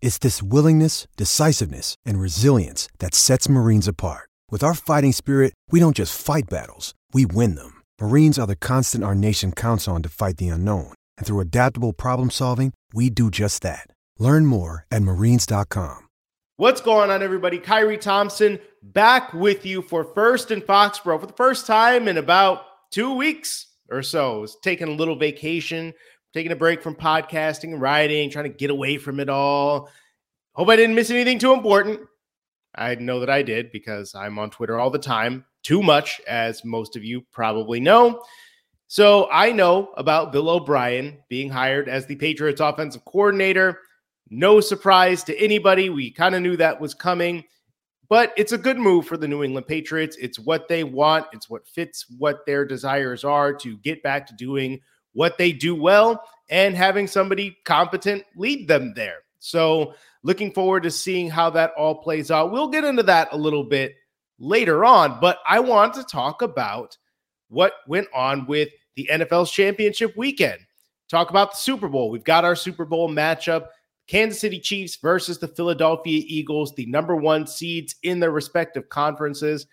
It's 0.00 0.18
this 0.18 0.42
willingness, 0.42 1.06
decisiveness, 1.16 1.94
and 2.04 2.20
resilience 2.20 2.88
that 2.98 3.14
sets 3.14 3.48
Marines 3.48 3.86
apart. 3.86 4.28
With 4.50 4.64
our 4.64 4.74
fighting 4.74 5.12
spirit, 5.12 5.54
we 5.70 5.78
don't 5.78 5.96
just 5.96 6.20
fight 6.20 6.50
battles, 6.50 6.94
we 7.12 7.24
win 7.24 7.54
them. 7.54 7.82
Marines 8.00 8.38
are 8.38 8.46
the 8.46 8.56
constant 8.56 9.04
our 9.04 9.14
nation 9.14 9.52
counts 9.52 9.86
on 9.86 10.02
to 10.02 10.08
fight 10.08 10.38
the 10.38 10.48
unknown. 10.48 10.94
And 11.16 11.26
through 11.26 11.40
adaptable 11.40 11.92
problem 11.92 12.30
solving, 12.30 12.72
we 12.92 13.10
do 13.10 13.30
just 13.30 13.62
that. 13.62 13.86
Learn 14.18 14.46
more 14.46 14.84
at 14.90 15.02
marines.com. 15.02 16.08
What's 16.56 16.80
going 16.80 17.10
on, 17.10 17.22
everybody? 17.22 17.60
Khari 17.60 18.00
Thompson 18.00 18.58
back 18.82 19.32
with 19.32 19.64
you 19.64 19.80
for 19.80 20.02
First 20.02 20.50
and 20.50 20.62
Foxborough 20.62 21.20
for 21.20 21.26
the 21.26 21.32
first 21.32 21.68
time 21.68 22.08
in 22.08 22.16
about 22.16 22.62
two 22.90 23.14
weeks 23.14 23.68
or 23.88 24.02
so. 24.02 24.38
I 24.38 24.38
was 24.38 24.56
taking 24.62 24.88
a 24.88 24.92
little 24.92 25.14
vacation 25.14 25.94
taking 26.32 26.52
a 26.52 26.56
break 26.56 26.82
from 26.82 26.94
podcasting 26.94 27.72
and 27.72 27.80
writing, 27.80 28.30
trying 28.30 28.50
to 28.50 28.56
get 28.56 28.70
away 28.70 28.98
from 28.98 29.20
it 29.20 29.28
all. 29.28 29.90
Hope 30.52 30.68
I 30.68 30.76
didn't 30.76 30.96
miss 30.96 31.10
anything 31.10 31.38
too 31.38 31.52
important. 31.52 32.00
I 32.74 32.94
know 32.96 33.20
that 33.20 33.30
I 33.30 33.42
did 33.42 33.72
because 33.72 34.14
I'm 34.14 34.38
on 34.38 34.50
Twitter 34.50 34.78
all 34.78 34.90
the 34.90 34.98
time, 34.98 35.44
too 35.62 35.82
much, 35.82 36.20
as 36.28 36.64
most 36.64 36.96
of 36.96 37.04
you 37.04 37.22
probably 37.32 37.80
know. 37.80 38.22
So 38.86 39.28
I 39.30 39.52
know 39.52 39.92
about 39.96 40.32
Bill 40.32 40.48
O'Brien 40.48 41.18
being 41.28 41.50
hired 41.50 41.88
as 41.88 42.06
the 42.06 42.16
Patriots 42.16 42.60
offensive 42.60 43.04
coordinator. 43.04 43.80
No 44.30 44.60
surprise 44.60 45.24
to 45.24 45.38
anybody. 45.38 45.90
We 45.90 46.10
kind 46.10 46.34
of 46.34 46.42
knew 46.42 46.56
that 46.56 46.80
was 46.80 46.94
coming, 46.94 47.44
but 48.08 48.32
it's 48.36 48.52
a 48.52 48.58
good 48.58 48.78
move 48.78 49.06
for 49.06 49.16
the 49.16 49.28
New 49.28 49.42
England 49.42 49.66
Patriots. 49.66 50.16
It's 50.20 50.38
what 50.38 50.68
they 50.68 50.84
want, 50.84 51.26
it's 51.32 51.50
what 51.50 51.66
fits 51.66 52.06
what 52.18 52.46
their 52.46 52.64
desires 52.64 53.24
are 53.24 53.52
to 53.54 53.76
get 53.78 54.02
back 54.02 54.26
to 54.26 54.34
doing 54.34 54.80
what 55.12 55.38
they 55.38 55.52
do 55.52 55.74
well 55.74 56.22
and 56.50 56.76
having 56.76 57.06
somebody 57.06 57.56
competent 57.64 58.24
lead 58.36 58.68
them 58.68 58.92
there. 58.94 59.18
So, 59.38 59.94
looking 60.22 60.52
forward 60.52 60.82
to 60.82 60.90
seeing 60.90 61.30
how 61.30 61.50
that 61.50 61.72
all 61.76 61.96
plays 61.96 62.30
out. 62.30 62.50
We'll 62.50 62.68
get 62.68 62.84
into 62.84 63.04
that 63.04 63.28
a 63.32 63.36
little 63.36 63.64
bit 63.64 63.94
later 64.38 64.84
on, 64.84 65.20
but 65.20 65.38
I 65.48 65.60
want 65.60 65.94
to 65.94 66.04
talk 66.04 66.42
about 66.42 66.96
what 67.48 67.72
went 67.86 68.08
on 68.14 68.46
with 68.46 68.68
the 68.96 69.08
NFL's 69.10 69.50
championship 69.50 70.16
weekend. 70.16 70.58
Talk 71.08 71.30
about 71.30 71.52
the 71.52 71.56
Super 71.58 71.88
Bowl. 71.88 72.10
We've 72.10 72.24
got 72.24 72.44
our 72.44 72.56
Super 72.56 72.84
Bowl 72.84 73.08
matchup 73.08 73.68
Kansas 74.08 74.40
City 74.40 74.58
Chiefs 74.58 74.96
versus 74.96 75.38
the 75.38 75.48
Philadelphia 75.48 76.22
Eagles, 76.26 76.74
the 76.74 76.86
number 76.86 77.14
one 77.14 77.46
seeds 77.46 77.94
in 78.02 78.20
their 78.20 78.30
respective 78.30 78.88
conferences. 78.88 79.66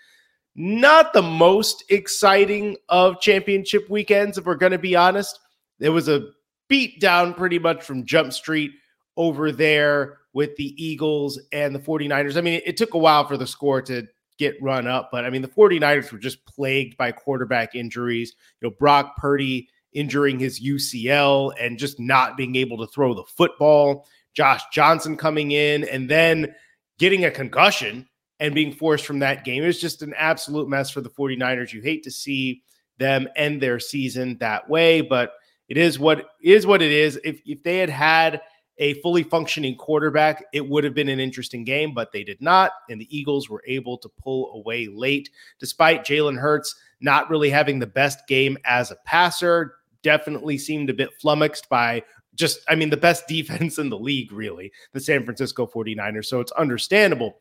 Not 0.55 1.11
the 1.13 1.21
most 1.21 1.83
exciting 1.89 2.77
of 2.87 3.19
championship 3.19 3.89
weekends, 3.89 4.37
if 4.37 4.45
we're 4.45 4.55
going 4.55 4.71
to 4.71 4.77
be 4.77 4.95
honest. 4.95 5.39
It 5.79 5.89
was 5.89 6.07
a 6.07 6.29
beat 6.69 7.01
down 7.01 7.33
pretty 7.33 7.59
much 7.59 7.83
from 7.83 8.05
Jump 8.05 8.31
Street 8.31 8.71
over 9.17 9.51
there 9.51 10.19
with 10.33 10.55
the 10.55 10.73
Eagles 10.83 11.39
and 11.51 11.75
the 11.75 11.79
49ers. 11.79 12.37
I 12.37 12.41
mean, 12.41 12.61
it 12.65 12.77
took 12.77 12.93
a 12.93 12.99
while 12.99 13.27
for 13.27 13.37
the 13.37 13.47
score 13.47 13.81
to 13.83 14.07
get 14.37 14.61
run 14.61 14.87
up, 14.87 15.09
but 15.11 15.25
I 15.25 15.29
mean, 15.29 15.41
the 15.41 15.47
49ers 15.47 16.11
were 16.11 16.17
just 16.17 16.45
plagued 16.45 16.97
by 16.97 17.11
quarterback 17.11 17.75
injuries. 17.75 18.33
You 18.61 18.67
know, 18.67 18.75
Brock 18.77 19.15
Purdy 19.17 19.69
injuring 19.93 20.39
his 20.39 20.61
UCL 20.61 21.53
and 21.59 21.79
just 21.79 21.99
not 21.99 22.35
being 22.35 22.55
able 22.55 22.77
to 22.77 22.87
throw 22.87 23.13
the 23.13 23.23
football. 23.23 24.07
Josh 24.33 24.61
Johnson 24.73 25.15
coming 25.15 25.51
in 25.51 25.85
and 25.85 26.09
then 26.09 26.53
getting 26.99 27.23
a 27.23 27.31
concussion 27.31 28.07
and 28.39 28.53
being 28.53 28.71
forced 28.71 29.05
from 29.05 29.19
that 29.19 29.45
game. 29.45 29.63
It 29.63 29.67
was 29.67 29.81
just 29.81 30.01
an 30.01 30.13
absolute 30.17 30.67
mess 30.67 30.89
for 30.89 31.01
the 31.01 31.09
49ers. 31.09 31.73
You 31.73 31.81
hate 31.81 32.03
to 32.03 32.11
see 32.11 32.63
them 32.97 33.27
end 33.35 33.61
their 33.61 33.79
season 33.79 34.37
that 34.39 34.69
way, 34.69 35.01
but 35.01 35.33
it 35.67 35.77
is 35.77 35.97
what 35.97 36.29
is 36.41 36.65
what 36.65 36.81
it 36.81 36.91
is. 36.91 37.19
If 37.23 37.41
if 37.45 37.63
they 37.63 37.77
had 37.77 37.89
had 37.89 38.41
a 38.77 38.93
fully 38.95 39.23
functioning 39.23 39.75
quarterback, 39.75 40.43
it 40.53 40.67
would 40.67 40.83
have 40.83 40.93
been 40.93 41.09
an 41.09 41.19
interesting 41.19 41.63
game, 41.63 41.93
but 41.93 42.11
they 42.11 42.23
did 42.23 42.41
not. 42.41 42.71
And 42.89 42.99
the 42.99 43.17
Eagles 43.17 43.49
were 43.49 43.63
able 43.65 43.97
to 43.99 44.09
pull 44.21 44.53
away 44.53 44.87
late, 44.87 45.29
despite 45.59 46.05
Jalen 46.05 46.39
Hurts 46.39 46.75
not 46.99 47.29
really 47.29 47.49
having 47.49 47.79
the 47.79 47.87
best 47.87 48.27
game 48.27 48.57
as 48.65 48.91
a 48.91 48.97
passer. 49.05 49.75
Definitely 50.01 50.57
seemed 50.57 50.89
a 50.89 50.93
bit 50.93 51.13
flummoxed 51.21 51.69
by 51.69 52.03
just, 52.35 52.59
I 52.67 52.75
mean, 52.75 52.89
the 52.89 52.97
best 52.97 53.27
defense 53.29 53.77
in 53.77 53.89
the 53.89 53.97
league, 53.97 54.31
really, 54.31 54.71
the 54.91 54.99
San 54.99 55.23
Francisco 55.23 55.65
49ers. 55.65 56.25
So 56.25 56.41
it's 56.41 56.51
understandable. 56.53 57.39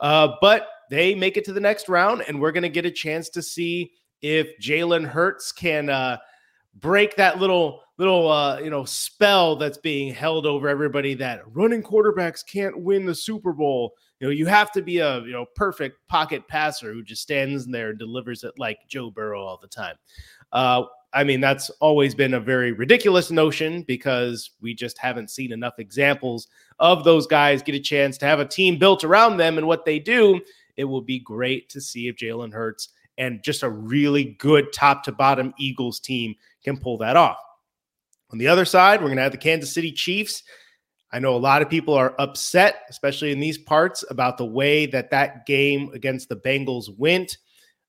Uh, 0.00 0.34
but 0.40 0.68
they 0.90 1.14
make 1.14 1.36
it 1.36 1.44
to 1.44 1.52
the 1.52 1.60
next 1.60 1.88
round, 1.88 2.22
and 2.26 2.40
we're 2.40 2.52
going 2.52 2.62
to 2.62 2.68
get 2.68 2.86
a 2.86 2.90
chance 2.90 3.28
to 3.30 3.42
see 3.42 3.92
if 4.22 4.48
Jalen 4.60 5.06
Hurts 5.06 5.52
can 5.52 5.90
uh, 5.90 6.18
break 6.74 7.16
that 7.16 7.38
little 7.38 7.82
little 7.98 8.30
uh, 8.30 8.58
you 8.60 8.70
know 8.70 8.84
spell 8.84 9.56
that's 9.56 9.78
being 9.78 10.14
held 10.14 10.46
over 10.46 10.68
everybody 10.68 11.14
that 11.14 11.42
running 11.52 11.82
quarterbacks 11.82 12.46
can't 12.46 12.80
win 12.80 13.04
the 13.04 13.14
Super 13.14 13.52
Bowl. 13.52 13.92
You 14.20 14.28
know, 14.28 14.32
you 14.32 14.46
have 14.46 14.72
to 14.72 14.82
be 14.82 14.98
a 14.98 15.20
you 15.20 15.32
know 15.32 15.46
perfect 15.54 15.96
pocket 16.08 16.46
passer 16.48 16.92
who 16.92 17.02
just 17.02 17.22
stands 17.22 17.66
there 17.66 17.90
and 17.90 17.98
delivers 17.98 18.44
it 18.44 18.54
like 18.58 18.78
Joe 18.88 19.10
Burrow 19.10 19.42
all 19.42 19.58
the 19.60 19.68
time. 19.68 19.96
Uh, 20.52 20.84
I 21.12 21.24
mean, 21.24 21.40
that's 21.40 21.70
always 21.80 22.14
been 22.14 22.34
a 22.34 22.40
very 22.40 22.72
ridiculous 22.72 23.30
notion 23.30 23.82
because 23.82 24.50
we 24.60 24.74
just 24.74 24.98
haven't 24.98 25.30
seen 25.30 25.52
enough 25.52 25.78
examples 25.78 26.48
of 26.78 27.04
those 27.04 27.26
guys 27.26 27.62
get 27.62 27.74
a 27.74 27.80
chance 27.80 28.18
to 28.18 28.26
have 28.26 28.40
a 28.40 28.44
team 28.44 28.78
built 28.78 29.04
around 29.04 29.38
them 29.38 29.56
and 29.56 29.66
what 29.66 29.84
they 29.84 29.98
do. 29.98 30.40
It 30.76 30.84
will 30.84 31.00
be 31.00 31.18
great 31.18 31.70
to 31.70 31.80
see 31.80 32.08
if 32.08 32.16
Jalen 32.16 32.52
Hurts 32.52 32.90
and 33.16 33.42
just 33.42 33.62
a 33.62 33.70
really 33.70 34.36
good 34.38 34.72
top 34.72 35.02
to 35.04 35.12
bottom 35.12 35.54
Eagles 35.58 35.98
team 35.98 36.34
can 36.62 36.76
pull 36.76 36.98
that 36.98 37.16
off. 37.16 37.38
On 38.30 38.38
the 38.38 38.48
other 38.48 38.66
side, 38.66 39.00
we're 39.00 39.08
going 39.08 39.16
to 39.16 39.22
have 39.22 39.32
the 39.32 39.38
Kansas 39.38 39.72
City 39.72 39.90
Chiefs. 39.90 40.42
I 41.10 41.18
know 41.18 41.34
a 41.34 41.38
lot 41.38 41.62
of 41.62 41.70
people 41.70 41.94
are 41.94 42.14
upset, 42.18 42.82
especially 42.90 43.32
in 43.32 43.40
these 43.40 43.56
parts, 43.56 44.04
about 44.10 44.36
the 44.36 44.44
way 44.44 44.84
that 44.86 45.10
that 45.10 45.46
game 45.46 45.90
against 45.94 46.28
the 46.28 46.36
Bengals 46.36 46.94
went. 46.96 47.38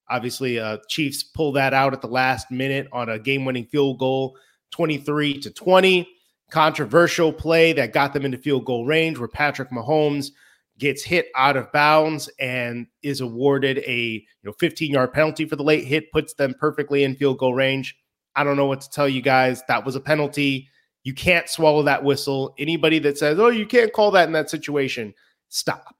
Obviously, 0.09 0.59
uh, 0.59 0.77
Chiefs 0.87 1.23
pulled 1.23 1.55
that 1.55 1.73
out 1.73 1.93
at 1.93 2.01
the 2.01 2.07
last 2.07 2.49
minute 2.51 2.87
on 2.91 3.09
a 3.09 3.19
game-winning 3.19 3.65
field 3.65 3.99
goal, 3.99 4.35
23 4.71 5.39
to 5.39 5.51
20. 5.51 6.07
Controversial 6.51 7.31
play 7.31 7.73
that 7.73 7.93
got 7.93 8.13
them 8.13 8.25
into 8.25 8.37
field 8.37 8.65
goal 8.65 8.85
range, 8.85 9.19
where 9.19 9.27
Patrick 9.27 9.69
Mahomes 9.69 10.31
gets 10.79 11.03
hit 11.03 11.27
out 11.35 11.57
of 11.57 11.71
bounds 11.71 12.29
and 12.39 12.87
is 13.03 13.21
awarded 13.21 13.79
a 13.79 13.97
you 13.97 14.21
know 14.43 14.53
15 14.53 14.91
yard 14.91 15.13
penalty 15.13 15.45
for 15.45 15.55
the 15.55 15.63
late 15.63 15.85
hit, 15.85 16.11
puts 16.11 16.33
them 16.33 16.55
perfectly 16.59 17.03
in 17.03 17.15
field 17.15 17.37
goal 17.37 17.53
range. 17.53 17.95
I 18.35 18.43
don't 18.43 18.57
know 18.57 18.65
what 18.65 18.81
to 18.81 18.89
tell 18.89 19.07
you 19.07 19.21
guys. 19.21 19.61
That 19.67 19.85
was 19.85 19.95
a 19.95 19.99
penalty. 19.99 20.69
You 21.03 21.13
can't 21.13 21.49
swallow 21.49 21.83
that 21.83 22.03
whistle. 22.03 22.55
Anybody 22.57 22.99
that 22.99 23.17
says, 23.17 23.39
oh, 23.39 23.49
you 23.49 23.65
can't 23.65 23.93
call 23.93 24.11
that 24.11 24.27
in 24.27 24.33
that 24.33 24.49
situation, 24.49 25.13
stop. 25.49 25.95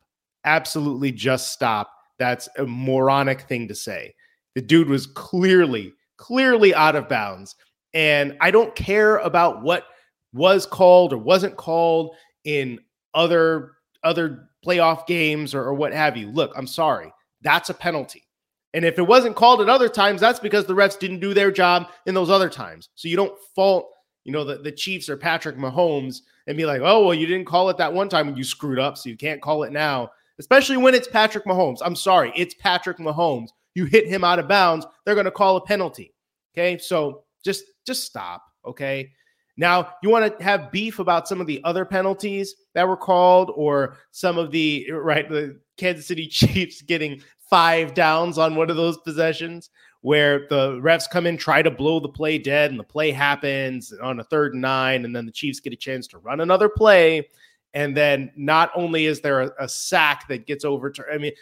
Absolutely 0.46 1.12
just 1.12 1.52
stop. 1.52 1.92
That's 2.20 2.48
a 2.58 2.66
moronic 2.66 3.42
thing 3.42 3.68
to 3.68 3.76
say. 3.76 4.14
The 4.56 4.62
dude 4.62 4.90
was 4.90 5.08
clearly, 5.08 5.94
clearly 6.18 6.74
out 6.74 6.96
of 6.96 7.10
bounds. 7.10 7.56
And 7.94 8.38
I 8.42 8.52
don't 8.52 8.76
care 8.76 9.18
about 9.18 9.62
what 9.64 9.86
was 10.34 10.66
called 10.66 11.14
or 11.14 11.18
wasn't 11.18 11.58
called 11.58 12.16
in 12.44 12.80
other 13.14 13.74
other 14.04 14.50
playoff 14.66 15.08
games 15.08 15.54
or, 15.56 15.64
or 15.64 15.74
what 15.74 15.94
have 15.94 16.16
you. 16.16 16.28
Look, 16.28 16.54
I'm 16.56 16.68
sorry. 16.68 17.12
That's 17.42 17.70
a 17.70 17.74
penalty. 17.74 18.26
And 18.74 18.86
if 18.86 19.00
it 19.00 19.08
wasn't 19.08 19.36
called 19.36 19.62
at 19.62 19.70
other 19.70 19.90
times, 19.90 20.22
that's 20.22 20.40
because 20.40 20.66
the 20.66 20.76
refs 20.76 21.00
didn't 21.00 21.22
do 21.22 21.34
their 21.34 21.52
job 21.52 21.88
in 22.06 22.14
those 22.14 22.30
other 22.30 22.50
times. 22.50 22.90
So 22.96 23.08
you 23.08 23.16
don't 23.16 23.34
fault 23.56 23.90
you 24.30 24.34
know, 24.34 24.44
the, 24.44 24.58
the 24.58 24.72
Chiefs 24.72 25.10
or 25.10 25.18
Patrick 25.18 25.58
Mahomes 25.58 26.22
and 26.48 26.58
be 26.58 26.66
like, 26.66 26.82
oh, 26.84 27.06
well, 27.06 27.14
you 27.14 27.26
didn't 27.26 27.48
call 27.48 27.70
it 27.70 27.78
that 27.78 27.92
one 27.92 28.10
time 28.10 28.28
when 28.28 28.36
you 28.36 28.44
screwed 28.44 28.78
up, 28.78 28.98
so 28.98 29.10
you 29.10 29.18
can't 29.18 29.42
call 29.42 29.64
it 29.64 29.72
now, 29.72 30.12
especially 30.40 30.78
when 30.78 30.96
it's 30.96 31.08
Patrick 31.08 31.46
Mahomes. 31.46 31.80
I'm 31.82 31.96
sorry, 31.96 32.32
it's 32.36 32.56
Patrick 32.56 32.98
Mahomes. 32.98 33.50
You 33.76 33.86
hit 33.86 34.08
him 34.08 34.24
out 34.24 34.40
of 34.40 34.48
bounds, 34.48 34.86
they're 35.06 35.16
going 35.16 35.26
to 35.26 35.32
call 35.32 35.58
a 35.58 35.62
penalty. 35.62 36.14
Okay. 36.54 36.78
So 36.78 37.24
just 37.44 37.66
just 37.86 38.04
stop. 38.04 38.44
Okay. 38.66 39.12
Now, 39.58 39.90
you 40.02 40.10
want 40.10 40.38
to 40.38 40.44
have 40.44 40.72
beef 40.72 41.00
about 41.00 41.28
some 41.28 41.42
of 41.42 41.48
the 41.48 41.62
other 41.66 41.84
penalties 41.84 42.56
that 42.76 42.88
were 42.88 42.98
called 42.98 43.52
or 43.56 43.98
some 44.12 44.38
of 44.38 44.52
the 44.52 44.90
right 44.92 45.30
the 45.30 45.60
Kansas 45.78 46.08
City 46.08 46.28
Chiefs 46.30 46.82
getting 46.82 47.22
five 47.50 47.94
downs 47.94 48.38
on 48.38 48.56
one 48.56 48.70
of 48.70 48.78
those 48.78 48.98
possessions 49.00 49.70
where 50.02 50.48
the 50.48 50.80
refs 50.82 51.10
come 51.10 51.28
in, 51.28 51.36
try 51.36 51.62
to 51.62 51.70
blow 51.70 52.00
the 52.00 52.08
play 52.08 52.38
dead, 52.38 52.72
and 52.72 52.80
the 52.80 52.84
play 52.86 53.12
happens 53.12 53.92
on 54.02 54.22
a 54.22 54.24
third 54.24 54.54
and 54.54 54.62
nine, 54.62 55.04
and 55.04 55.14
then 55.14 55.26
the 55.26 55.32
Chiefs 55.32 55.60
get 55.60 55.74
a 55.74 55.76
chance 55.76 56.08
to 56.08 56.20
run 56.20 56.40
another 56.40 56.70
play. 56.70 57.28
And 57.74 57.96
then 57.96 58.32
not 58.36 58.72
only 58.76 59.06
is 59.06 59.22
there 59.22 59.42
a, 59.42 59.52
a 59.60 59.70
sack 59.70 60.28
that 60.28 60.48
gets 60.48 60.66
overturned, 60.66 61.10
I 61.14 61.18
mean, 61.18 61.34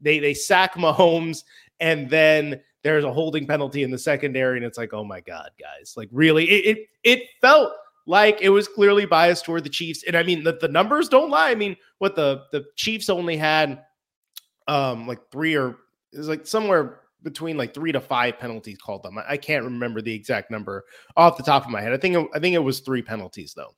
they 0.00 0.18
they 0.18 0.34
sack 0.34 0.74
Mahomes, 0.74 1.44
and 1.78 2.08
then 2.10 2.60
there's 2.82 3.04
a 3.04 3.12
holding 3.12 3.46
penalty 3.46 3.82
in 3.82 3.90
the 3.90 3.98
secondary, 3.98 4.56
and 4.56 4.64
it's 4.64 4.78
like, 4.78 4.94
oh 4.94 5.04
my 5.04 5.20
god, 5.20 5.50
guys, 5.60 5.94
like 5.96 6.08
really, 6.12 6.48
it 6.48 6.76
it, 6.76 6.88
it 7.04 7.28
felt 7.40 7.72
like 8.06 8.40
it 8.40 8.48
was 8.48 8.66
clearly 8.66 9.06
biased 9.06 9.44
toward 9.44 9.64
the 9.64 9.70
Chiefs, 9.70 10.04
and 10.04 10.16
I 10.16 10.22
mean 10.22 10.42
the, 10.42 10.58
the 10.60 10.68
numbers 10.68 11.08
don't 11.08 11.30
lie. 11.30 11.50
I 11.50 11.54
mean, 11.54 11.76
what 11.98 12.16
the 12.16 12.44
the 12.52 12.64
Chiefs 12.76 13.08
only 13.10 13.36
had 13.36 13.84
um 14.68 15.06
like 15.06 15.20
three 15.30 15.54
or 15.56 15.76
it 16.12 16.18
was 16.18 16.28
like 16.28 16.46
somewhere 16.46 17.00
between 17.22 17.56
like 17.56 17.74
three 17.74 17.92
to 17.92 18.00
five 18.00 18.38
penalties 18.38 18.78
called 18.78 19.02
them. 19.02 19.18
I, 19.18 19.32
I 19.32 19.36
can't 19.36 19.64
remember 19.64 20.00
the 20.00 20.14
exact 20.14 20.50
number 20.50 20.84
off 21.16 21.36
the 21.36 21.42
top 21.42 21.64
of 21.64 21.70
my 21.70 21.80
head. 21.80 21.92
I 21.92 21.98
think 21.98 22.16
it, 22.16 22.26
I 22.34 22.38
think 22.38 22.54
it 22.54 22.60
was 22.60 22.80
three 22.80 23.02
penalties 23.02 23.54
though, 23.54 23.74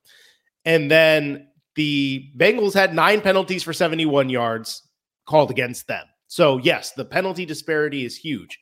and 0.64 0.90
then 0.90 1.48
the 1.74 2.30
Bengals 2.36 2.74
had 2.74 2.94
nine 2.94 3.20
penalties 3.20 3.62
for 3.62 3.72
71 3.72 4.28
yards 4.28 4.82
called 5.26 5.50
against 5.50 5.86
them. 5.86 6.04
So 6.26 6.58
yes, 6.58 6.92
the 6.92 7.04
penalty 7.04 7.44
disparity 7.44 8.04
is 8.04 8.16
huge. 8.16 8.58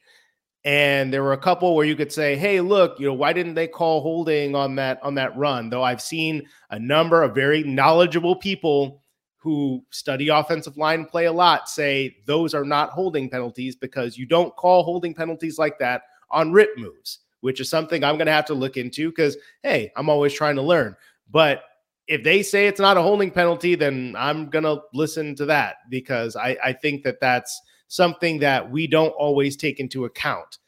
And 0.65 1.13
there 1.13 1.23
were 1.23 1.33
a 1.33 1.39
couple 1.39 1.75
where 1.75 1.87
you 1.87 1.97
could 1.97 2.13
say, 2.13 2.37
"Hey, 2.37 2.61
look, 2.61 3.01
you 3.01 3.07
know, 3.07 3.15
why 3.15 3.33
didn't 3.33 3.55
they 3.55 3.67
call 3.67 4.03
holding 4.03 4.55
on 4.55 4.75
that 4.75 5.03
on 5.03 5.15
that 5.15 5.35
run?" 5.37 5.71
Though 5.71 5.83
I've 5.83 6.03
seen 6.03 6.43
a 6.71 6.79
number 6.79 7.23
of 7.23 7.35
very 7.35 7.63
knowledgeable 7.63 8.37
people 8.37 9.03
who 9.39 9.83
study 9.91 10.29
offensive 10.29 10.77
line 10.77 11.07
play 11.07 11.25
a 11.25 11.33
lot 11.33 11.67
say 11.67 12.15
those 12.27 12.53
are 12.53 12.65
not 12.65 12.91
holding 12.91 13.31
penalties 13.31 13.75
because 13.75 14.19
you 14.19 14.27
don't 14.27 14.55
call 14.57 14.83
holding 14.83 15.15
penalties 15.15 15.59
like 15.59 15.79
that 15.79 16.03
on 16.31 16.53
rip 16.53 16.77
moves, 16.77 17.21
which 17.41 17.59
is 17.59 17.71
something 17.71 18.05
I'm 18.05 18.17
going 18.17 18.27
to 18.27 18.33
have 18.33 18.45
to 18.47 18.55
look 18.55 18.77
into 18.77 19.09
because 19.09 19.39
hey, 19.63 19.91
I'm 19.97 20.11
always 20.11 20.35
trying 20.35 20.57
to 20.57 20.63
learn. 20.63 20.95
But 21.31 21.63
if 22.11 22.25
they 22.25 22.43
say 22.43 22.67
it's 22.67 22.81
not 22.81 22.97
a 22.97 23.03
holding 23.03 23.31
penalty, 23.31 23.77
then 23.77 24.17
I'm 24.19 24.51
going 24.51 24.65
to 24.65 24.83
listen 24.93 25.37
to 25.37 25.47
that 25.47 25.77
because 25.89 26.35
I, 26.35 26.57
I 26.63 26.73
think 26.73 27.05
that 27.05 27.21
that's 27.21 27.59
something 27.87 28.41
that 28.41 28.69
we 28.69 28.89
don't 28.89 29.11
always 29.11 29.57
take 29.57 29.79
into 29.79 30.07
account. 30.07 30.59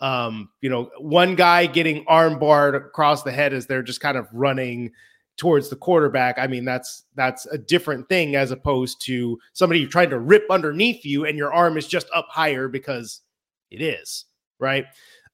Um, 0.00 0.50
you 0.60 0.68
know, 0.68 0.90
one 0.98 1.36
guy 1.36 1.64
getting 1.64 2.04
arm 2.06 2.38
barred 2.38 2.74
across 2.74 3.22
the 3.22 3.32
head 3.32 3.54
as 3.54 3.66
they're 3.66 3.82
just 3.82 4.02
kind 4.02 4.18
of 4.18 4.28
running 4.30 4.92
towards 5.38 5.70
the 5.70 5.76
quarterback. 5.76 6.38
I 6.38 6.46
mean, 6.46 6.66
that's 6.66 7.04
that's 7.14 7.46
a 7.46 7.56
different 7.56 8.06
thing 8.10 8.36
as 8.36 8.50
opposed 8.50 9.00
to 9.06 9.38
somebody 9.54 9.86
trying 9.86 10.10
to 10.10 10.18
rip 10.18 10.44
underneath 10.50 11.06
you 11.06 11.24
and 11.24 11.38
your 11.38 11.52
arm 11.52 11.78
is 11.78 11.86
just 11.86 12.08
up 12.14 12.26
higher 12.28 12.68
because 12.68 13.22
it 13.70 13.80
is, 13.80 14.26
right? 14.58 14.84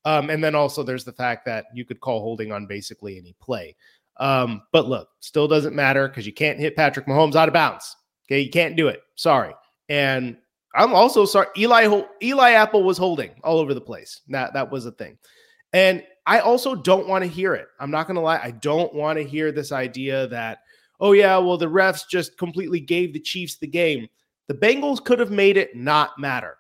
Um, 0.04 0.30
and 0.30 0.42
then 0.42 0.54
also 0.54 0.84
there's 0.84 1.04
the 1.04 1.12
fact 1.12 1.44
that 1.46 1.64
you 1.74 1.84
could 1.84 1.98
call 1.98 2.20
holding 2.20 2.52
on 2.52 2.66
basically 2.66 3.18
any 3.18 3.34
play. 3.40 3.74
Um, 4.18 4.62
but 4.72 4.88
look, 4.88 5.08
still 5.20 5.48
doesn't 5.48 5.74
matter 5.74 6.08
because 6.08 6.26
you 6.26 6.32
can't 6.32 6.58
hit 6.58 6.76
Patrick 6.76 7.06
Mahomes 7.06 7.34
out 7.34 7.48
of 7.48 7.54
bounds. 7.54 7.96
Okay, 8.26 8.40
you 8.40 8.50
can't 8.50 8.76
do 8.76 8.88
it. 8.88 9.00
Sorry. 9.14 9.54
And 9.88 10.36
I'm 10.76 10.94
also 10.94 11.24
sorry. 11.24 11.48
Eli 11.56 12.02
Eli 12.22 12.50
Apple 12.52 12.84
was 12.84 12.98
holding 12.98 13.30
all 13.42 13.58
over 13.58 13.74
the 13.74 13.80
place. 13.80 14.20
That 14.28 14.52
that 14.52 14.70
was 14.70 14.86
a 14.86 14.92
thing, 14.92 15.16
and 15.72 16.04
I 16.26 16.40
also 16.40 16.74
don't 16.74 17.08
want 17.08 17.24
to 17.24 17.30
hear 17.30 17.54
it. 17.54 17.68
I'm 17.80 17.90
not 17.90 18.06
going 18.06 18.16
to 18.16 18.20
lie. 18.20 18.40
I 18.42 18.50
don't 18.50 18.92
want 18.94 19.18
to 19.18 19.24
hear 19.24 19.52
this 19.52 19.72
idea 19.72 20.26
that 20.28 20.58
oh 21.00 21.12
yeah, 21.12 21.38
well 21.38 21.56
the 21.56 21.66
refs 21.66 22.02
just 22.08 22.36
completely 22.36 22.80
gave 22.80 23.12
the 23.12 23.20
Chiefs 23.20 23.56
the 23.56 23.66
game. 23.66 24.08
The 24.48 24.54
Bengals 24.54 25.02
could 25.02 25.18
have 25.18 25.30
made 25.30 25.56
it 25.56 25.74
not 25.74 26.18
matter. 26.18 26.58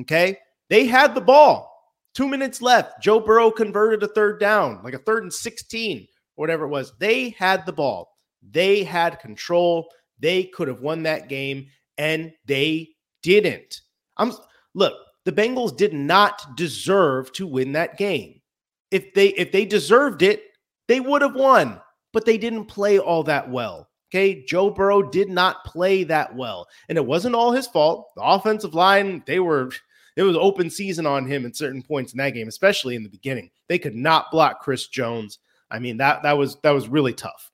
Okay, 0.00 0.38
they 0.68 0.86
had 0.86 1.14
the 1.14 1.20
ball. 1.20 1.70
Two 2.14 2.28
minutes 2.28 2.62
left. 2.62 3.02
Joe 3.02 3.20
Burrow 3.20 3.50
converted 3.50 4.02
a 4.02 4.12
third 4.12 4.38
down, 4.38 4.80
like 4.84 4.94
a 4.94 4.98
third 4.98 5.24
and 5.24 5.32
16, 5.32 6.06
whatever 6.36 6.64
it 6.64 6.68
was. 6.68 6.92
They 6.98 7.30
had 7.30 7.64
the 7.66 7.72
ball. 7.72 8.16
They 8.50 8.84
had 8.84 9.20
control. 9.20 9.88
They 10.18 10.44
could 10.44 10.68
have 10.68 10.80
won 10.80 11.02
that 11.04 11.28
game, 11.28 11.66
and 11.98 12.32
they 12.46 12.90
didn't. 13.22 13.80
I'm 14.16 14.32
look, 14.74 14.94
the 15.24 15.32
Bengals 15.32 15.76
did 15.76 15.92
not 15.92 16.56
deserve 16.56 17.32
to 17.32 17.46
win 17.46 17.72
that 17.72 17.96
game. 17.96 18.40
If 18.90 19.14
they 19.14 19.28
if 19.28 19.50
they 19.52 19.64
deserved 19.64 20.22
it, 20.22 20.42
they 20.88 21.00
would 21.00 21.22
have 21.22 21.34
won, 21.34 21.80
but 22.12 22.24
they 22.24 22.38
didn't 22.38 22.66
play 22.66 22.98
all 22.98 23.22
that 23.24 23.50
well. 23.50 23.88
Okay, 24.12 24.44
Joe 24.44 24.70
Burrow 24.70 25.02
did 25.02 25.28
not 25.28 25.64
play 25.64 26.04
that 26.04 26.36
well, 26.36 26.68
and 26.88 26.96
it 26.96 27.04
wasn't 27.04 27.34
all 27.34 27.50
his 27.50 27.66
fault. 27.66 28.10
The 28.14 28.22
offensive 28.22 28.74
line, 28.74 29.24
they 29.26 29.40
were 29.40 29.72
it 30.16 30.22
was 30.22 30.36
open 30.36 30.70
season 30.70 31.06
on 31.06 31.26
him 31.26 31.44
at 31.44 31.56
certain 31.56 31.82
points 31.82 32.12
in 32.12 32.18
that 32.18 32.34
game, 32.34 32.46
especially 32.46 32.94
in 32.94 33.02
the 33.02 33.08
beginning. 33.08 33.50
They 33.68 33.78
could 33.78 33.96
not 33.96 34.30
block 34.30 34.60
Chris 34.60 34.86
Jones. 34.86 35.38
I 35.74 35.80
mean, 35.80 35.96
that 35.96 36.22
that 36.22 36.38
was 36.38 36.56
that 36.62 36.70
was 36.70 36.88
really 36.88 37.12
tough. 37.12 37.50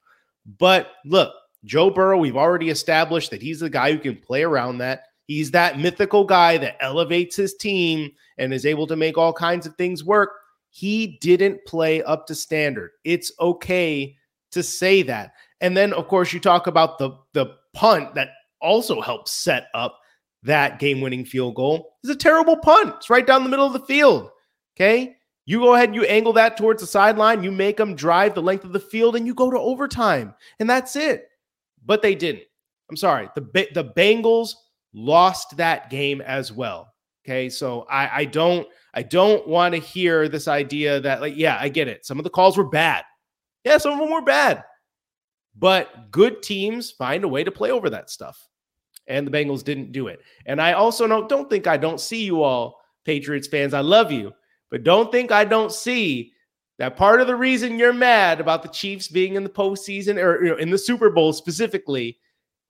But 0.58 0.93
look, 1.05 1.32
Joe 1.64 1.90
Burrow, 1.90 2.19
we've 2.19 2.37
already 2.37 2.69
established 2.69 3.31
that 3.31 3.43
he's 3.43 3.61
the 3.61 3.70
guy 3.70 3.93
who 3.93 3.99
can 3.99 4.17
play 4.17 4.43
around 4.43 4.78
that. 4.78 5.05
He's 5.26 5.50
that 5.52 5.78
mythical 5.78 6.25
guy 6.25 6.58
that 6.58 6.76
elevates 6.81 7.37
his 7.37 7.55
team 7.55 8.11
and 8.37 8.52
is 8.52 8.67
able 8.67 8.87
to 8.88 8.96
make 8.96 9.17
all 9.17 9.32
kinds 9.32 9.67
of 9.67 9.75
things 9.76 10.05
work. 10.05 10.31
He 10.70 11.19
didn't 11.20 11.64
play 11.67 12.02
up 12.02 12.26
to 12.26 12.34
standard. 12.34 12.90
It's 13.05 13.32
okay 13.40 14.17
to 14.52 14.62
say 14.62 15.02
that. 15.02 15.32
And 15.61 15.76
then, 15.76 15.93
of 15.93 16.08
course, 16.08 16.32
you 16.32 16.40
talk 16.40 16.67
about 16.67 16.99
the, 16.99 17.12
the 17.32 17.55
punt 17.75 18.14
that 18.14 18.31
also 18.61 19.00
helps 19.00 19.32
set 19.32 19.69
up 19.75 19.99
that 20.43 20.78
game 20.78 21.00
winning 21.00 21.25
field 21.25 21.55
goal. 21.55 21.96
It's 22.02 22.12
a 22.12 22.17
terrible 22.17 22.56
punt. 22.56 22.94
It's 22.96 23.11
right 23.11 23.26
down 23.26 23.44
the 23.44 23.50
middle 23.50 23.67
of 23.67 23.72
the 23.72 23.81
field. 23.81 24.31
Okay. 24.76 25.17
You 25.47 25.61
go 25.61 25.75
ahead 25.75 25.89
and 25.89 25.97
you 25.97 26.05
angle 26.05 26.33
that 26.35 26.57
towards 26.57 26.81
the 26.81 26.87
sideline, 26.87 27.43
you 27.43 27.51
make 27.51 27.77
them 27.77 27.97
drive 27.97 28.35
the 28.35 28.43
length 28.43 28.65
of 28.65 28.73
the 28.73 28.81
field, 28.81 29.17
and 29.17 29.27
you 29.27 29.35
go 29.35 29.51
to 29.51 29.59
overtime. 29.59 30.35
And 30.61 30.69
that's 30.69 30.97
it. 30.97 31.29
But 31.85 32.03
they 32.03 32.15
didn't. 32.15 32.45
I'm 32.89 32.97
sorry. 32.97 33.29
The, 33.35 33.41
the 33.73 33.93
Bengals 33.97 34.53
lost 34.93 35.56
that 35.56 35.91
game 35.91 36.20
as 36.20 36.53
well. 36.53 36.93
Okay, 37.25 37.49
so 37.49 37.82
I, 37.91 38.20
I 38.20 38.25
don't 38.25 38.67
I 38.94 39.03
don't 39.03 39.47
want 39.47 39.75
to 39.75 39.81
hear 39.81 40.29
this 40.29 40.49
idea 40.49 41.01
that 41.01 41.20
like 41.20 41.35
yeah 41.37 41.59
I 41.61 41.69
get 41.69 41.89
it. 41.89 42.05
Some 42.05 42.19
of 42.19 42.25
the 42.25 42.31
calls 42.31 42.56
were 42.56 42.69
bad. 42.69 43.05
Yeah, 43.65 43.79
some 43.79 43.93
of 43.93 43.99
them 43.99 44.11
were 44.11 44.23
bad, 44.23 44.65
but 45.55 46.11
good 46.11 46.43
teams 46.43 46.91
find 46.91 47.25
a 47.25 47.29
way 47.29 47.44
to 47.44 47.51
play 47.51 47.70
over 47.70 47.91
that 47.91 48.09
stuff, 48.09 48.49
and 49.06 49.27
the 49.27 49.31
Bengals 49.31 49.63
didn't 49.63 49.93
do 49.93 50.09
it. 50.09 50.20
And 50.47 50.61
I 50.61 50.73
also 50.73 51.06
don't 51.06 51.29
don't 51.29 51.51
think 51.51 51.67
I 51.67 51.77
don't 51.77 52.01
see 52.01 52.25
you 52.25 52.43
all 52.43 52.81
Patriots 53.05 53.49
fans. 53.49 53.75
I 53.75 53.81
love 53.81 54.11
you, 54.11 54.32
but 54.70 54.84
don't 54.84 55.10
think 55.12 55.32
I 55.32 55.44
don't 55.44 55.72
see 55.72 56.32
that 56.79 56.96
part 56.96 57.20
of 57.20 57.27
the 57.27 57.36
reason 57.36 57.79
you're 57.79 57.93
mad 57.93 58.41
about 58.41 58.62
the 58.62 58.69
Chiefs 58.69 59.08
being 59.08 59.34
in 59.34 59.44
the 59.44 59.50
postseason 59.50 60.22
or 60.22 60.43
you 60.43 60.50
know, 60.50 60.56
in 60.56 60.70
the 60.70 60.79
Super 60.79 61.10
Bowl 61.10 61.32
specifically 61.32 62.19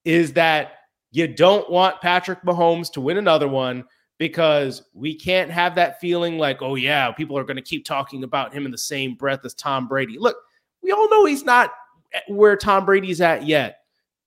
is 0.04 0.32
that 0.32 0.72
you 1.12 1.28
don't 1.28 1.68
want 1.70 2.00
Patrick 2.00 2.42
Mahomes 2.42 2.90
to 2.92 3.00
win 3.00 3.18
another 3.18 3.48
one 3.48 3.84
because 4.18 4.82
we 4.94 5.14
can't 5.14 5.50
have 5.50 5.74
that 5.76 6.00
feeling 6.00 6.38
like, 6.38 6.60
oh, 6.60 6.74
yeah, 6.74 7.10
people 7.10 7.38
are 7.38 7.44
going 7.44 7.56
to 7.56 7.62
keep 7.62 7.84
talking 7.84 8.22
about 8.22 8.52
him 8.52 8.66
in 8.66 8.70
the 8.70 8.78
same 8.78 9.14
breath 9.14 9.44
as 9.44 9.54
Tom 9.54 9.88
Brady. 9.88 10.18
Look, 10.18 10.36
we 10.82 10.92
all 10.92 11.08
know 11.08 11.24
he's 11.24 11.44
not 11.44 11.72
where 12.28 12.56
Tom 12.56 12.84
Brady's 12.84 13.20
at 13.20 13.46
yet. 13.46 13.78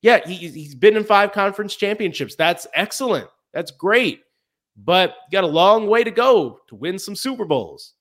Yeah, 0.01 0.25
he, 0.25 0.35
he's 0.35 0.75
been 0.75 0.97
in 0.97 1.03
five 1.03 1.31
conference 1.31 1.75
championships. 1.75 2.35
That's 2.35 2.67
excellent. 2.73 3.27
That's 3.53 3.71
great. 3.71 4.21
But 4.75 5.15
got 5.31 5.43
a 5.43 5.47
long 5.47 5.87
way 5.87 6.03
to 6.03 6.11
go 6.11 6.59
to 6.67 6.75
win 6.75 6.97
some 6.97 7.15
Super 7.15 7.45
Bowls. 7.45 7.93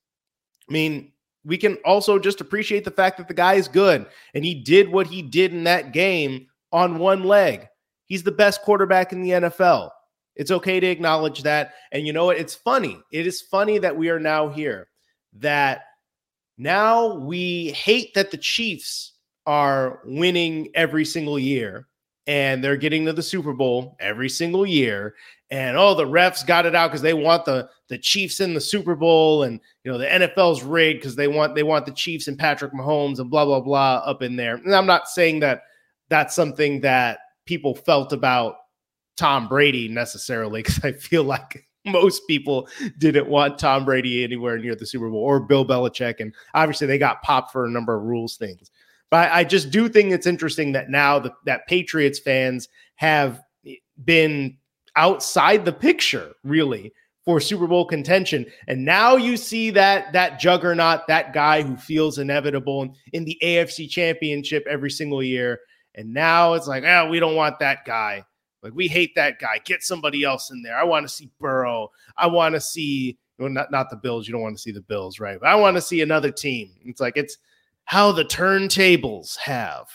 I 0.69 0.73
mean, 0.73 1.13
we 1.45 1.59
can 1.59 1.77
also 1.85 2.19
just 2.19 2.41
appreciate 2.41 2.85
the 2.85 2.91
fact 2.91 3.19
that 3.19 3.29
the 3.29 3.35
guy 3.35 3.55
is 3.55 3.69
good 3.69 4.07
and 4.35 4.45
he 4.45 4.55
did 4.55 4.89
what 4.89 5.07
he 5.07 5.21
did 5.23 5.53
in 5.53 5.65
that 5.65 5.93
game 5.93 6.47
on 6.71 6.99
one 6.99 7.25
leg. 7.25 7.69
He's 8.07 8.23
the 8.23 8.33
best 8.33 8.63
quarterback 8.63 9.13
in 9.13 9.23
the 9.23 9.31
NFL. 9.31 9.91
It's 10.35 10.51
okay 10.51 10.81
to 10.81 10.87
acknowledge 10.87 11.43
that. 11.43 11.75
And 11.91 12.07
you 12.07 12.13
know 12.13 12.25
what? 12.27 12.39
It's 12.39 12.55
funny. 12.55 12.99
It 13.13 13.27
is 13.27 13.43
funny 13.43 13.79
that 13.79 13.97
we 13.97 14.09
are 14.09 14.21
now 14.21 14.49
here, 14.49 14.89
that 15.35 15.83
now 16.57 17.17
we 17.17 17.73
hate 17.73 18.15
that 18.15 18.31
the 18.31 18.39
Chiefs 18.39 19.13
are 19.47 20.01
winning 20.05 20.69
every 20.75 21.05
single 21.05 21.39
year. 21.39 21.87
and 22.27 22.63
they're 22.63 22.77
getting 22.77 23.05
to 23.07 23.13
the 23.13 23.23
Super 23.23 23.53
Bowl 23.53 23.97
every 24.01 24.29
single 24.29 24.65
year. 24.65 25.15
And 25.53 25.77
oh, 25.77 25.95
the 25.95 26.07
refs 26.07 26.47
got 26.47 26.65
it 26.65 26.75
out 26.75 26.89
because 26.89 27.03
they 27.03 27.13
want 27.13 27.45
the 27.45 27.69
the 27.89 27.99
Chiefs 27.99 28.41
in 28.41 28.55
the 28.55 28.61
Super 28.61 28.97
Bowl, 28.97 29.43
and 29.43 29.61
you 29.85 29.93
know 29.93 29.99
the 29.99 30.07
NFL's 30.07 30.63
rigged 30.63 31.01
because 31.01 31.15
they 31.15 31.29
want 31.29 31.55
they 31.55 31.63
want 31.63 31.85
the 31.85 31.93
Chiefs 31.93 32.27
and 32.27 32.39
Patrick 32.39 32.73
Mahomes 32.73 33.19
and 33.19 33.29
blah 33.29 33.45
blah 33.45 33.61
blah 33.61 33.97
up 33.97 34.23
in 34.23 34.35
there. 34.35 34.55
And 34.55 34.75
I'm 34.75 34.87
not 34.87 35.09
saying 35.09 35.41
that 35.41 35.65
that's 36.09 36.35
something 36.35 36.81
that 36.81 37.19
people 37.45 37.75
felt 37.75 38.15
about 38.15 38.57
Tom 39.19 39.47
Brady 39.47 39.89
necessarily, 39.89 40.63
because 40.63 40.83
I 40.83 40.93
feel 40.93 41.25
like 41.25 41.69
most 41.85 42.27
people 42.27 42.67
didn't 42.97 43.29
want 43.29 43.59
Tom 43.59 43.85
Brady 43.85 44.25
anywhere 44.25 44.57
near 44.57 44.75
the 44.75 44.87
Super 44.87 45.11
Bowl 45.11 45.21
or 45.21 45.39
Bill 45.39 45.67
Belichick, 45.67 46.21
and 46.21 46.35
obviously 46.55 46.87
they 46.87 46.97
got 46.97 47.21
popped 47.21 47.53
for 47.53 47.67
a 47.67 47.71
number 47.71 47.95
of 47.95 48.05
rules 48.05 48.39
things. 48.39 48.71
But 49.11 49.31
I 49.31 49.45
just 49.45 49.71
do 49.71 49.91
think 49.91 50.13
it's 50.13 50.27
interesting 50.27 50.73
that 50.73 50.89
now 50.89 51.19
the, 51.19 51.35
that 51.45 51.67
Patriots 51.67 52.19
fans 52.21 52.69
have 52.97 53.43
been 54.03 54.57
outside 54.97 55.65
the 55.65 55.73
picture, 55.73 56.33
really, 56.45 56.93
for 57.25 57.41
Super 57.41 57.67
Bowl 57.67 57.85
contention. 57.85 58.47
And 58.69 58.85
now 58.85 59.17
you 59.17 59.37
see 59.37 59.71
that 59.71 60.13
that 60.13 60.41
juggernaut, 60.41 61.07
that 61.07 61.33
guy 61.33 61.63
who 61.63 61.77
feels 61.77 62.19
inevitable 62.19 62.95
in, 63.13 63.25
the 63.25 63.39
AFC 63.43 63.89
championship 63.89 64.67
every 64.69 64.91
single 64.91 65.23
year. 65.23 65.61
And 65.95 66.13
now 66.13 66.55
it's 66.55 66.67
like, 66.67 66.85
oh, 66.85 67.09
we 67.09 67.21
don't 67.21 67.37
want 67.37 67.59
that 67.61 67.85
guy. 67.85 68.25
Like, 68.63 68.75
we 68.75 68.89
hate 68.89 69.15
that 69.17 69.39
guy. 69.39 69.61
Get 69.65 69.83
somebody 69.83 70.25
else 70.25 70.51
in 70.51 70.63
there. 70.63 70.77
I 70.77 70.85
want 70.85 71.07
to 71.07 71.13
see 71.13 71.31
Burrow. 71.41 71.91
I 72.17 72.29
want 72.29 72.55
to 72.55 72.61
see, 72.61 73.19
well, 73.39 73.51
not, 73.51 73.71
not 73.71 73.91
the 73.91 73.97
Bills. 73.97 74.27
You 74.27 74.33
don't 74.33 74.43
want 74.43 74.57
to 74.57 74.63
see 74.63 74.73
the 74.73 74.81
Bills, 74.81 75.19
right? 75.19 75.39
But 75.41 75.49
I 75.49 75.57
want 75.57 75.77
to 75.77 75.83
see 75.83 76.01
another 76.01 76.31
team. 76.31 76.71
It's 76.85 77.01
like, 77.01 77.17
it's, 77.17 77.39
how 77.85 78.13
the 78.13 78.25
turntables 78.25 79.37
have. 79.39 79.89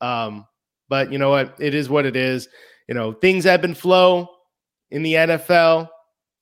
Um, 0.00 0.46
but 0.88 1.12
you 1.12 1.18
know 1.18 1.30
what? 1.30 1.56
It 1.58 1.74
is 1.74 1.88
what 1.88 2.06
it 2.06 2.16
is. 2.16 2.48
You 2.88 2.94
know, 2.94 3.12
things 3.12 3.46
ebb 3.46 3.64
and 3.64 3.76
flow 3.76 4.28
in 4.90 5.02
the 5.02 5.14
NFL. 5.14 5.88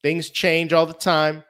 Things 0.02 0.30
change 0.30 0.72
all 0.72 0.86
the 0.86 0.94
time. 0.94 1.42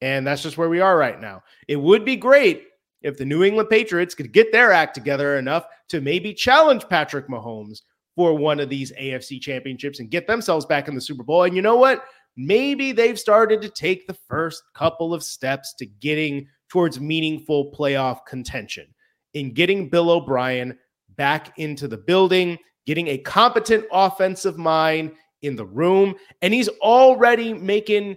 And 0.00 0.26
that's 0.26 0.42
just 0.42 0.58
where 0.58 0.68
we 0.68 0.80
are 0.80 0.96
right 0.96 1.20
now. 1.20 1.42
It 1.68 1.76
would 1.76 2.04
be 2.04 2.16
great 2.16 2.64
if 3.02 3.16
the 3.16 3.24
New 3.24 3.44
England 3.44 3.68
Patriots 3.70 4.14
could 4.14 4.32
get 4.32 4.52
their 4.52 4.72
act 4.72 4.94
together 4.94 5.38
enough 5.38 5.66
to 5.88 6.00
maybe 6.00 6.34
challenge 6.34 6.88
Patrick 6.88 7.28
Mahomes 7.28 7.82
for 8.16 8.34
one 8.34 8.60
of 8.60 8.68
these 8.68 8.92
AFC 8.92 9.40
championships 9.40 10.00
and 10.00 10.10
get 10.10 10.26
themselves 10.26 10.66
back 10.66 10.88
in 10.88 10.94
the 10.94 11.00
Super 11.00 11.22
Bowl. 11.22 11.44
And 11.44 11.54
you 11.54 11.62
know 11.62 11.76
what? 11.76 12.04
Maybe 12.36 12.92
they've 12.92 13.18
started 13.18 13.60
to 13.62 13.68
take 13.68 14.06
the 14.06 14.16
first 14.28 14.62
couple 14.74 15.14
of 15.14 15.22
steps 15.22 15.74
to 15.78 15.86
getting 15.86 16.48
towards 16.68 17.00
meaningful 17.00 17.72
playoff 17.72 18.20
contention 18.26 18.86
in 19.34 19.52
getting 19.52 19.88
Bill 19.88 20.10
O'Brien 20.10 20.78
back 21.16 21.58
into 21.58 21.88
the 21.88 21.98
building, 21.98 22.58
getting 22.86 23.08
a 23.08 23.18
competent 23.18 23.84
offensive 23.92 24.58
mind 24.58 25.12
in 25.42 25.56
the 25.56 25.66
room. 25.66 26.14
And 26.40 26.54
he's 26.54 26.68
already 26.68 27.52
making 27.52 28.16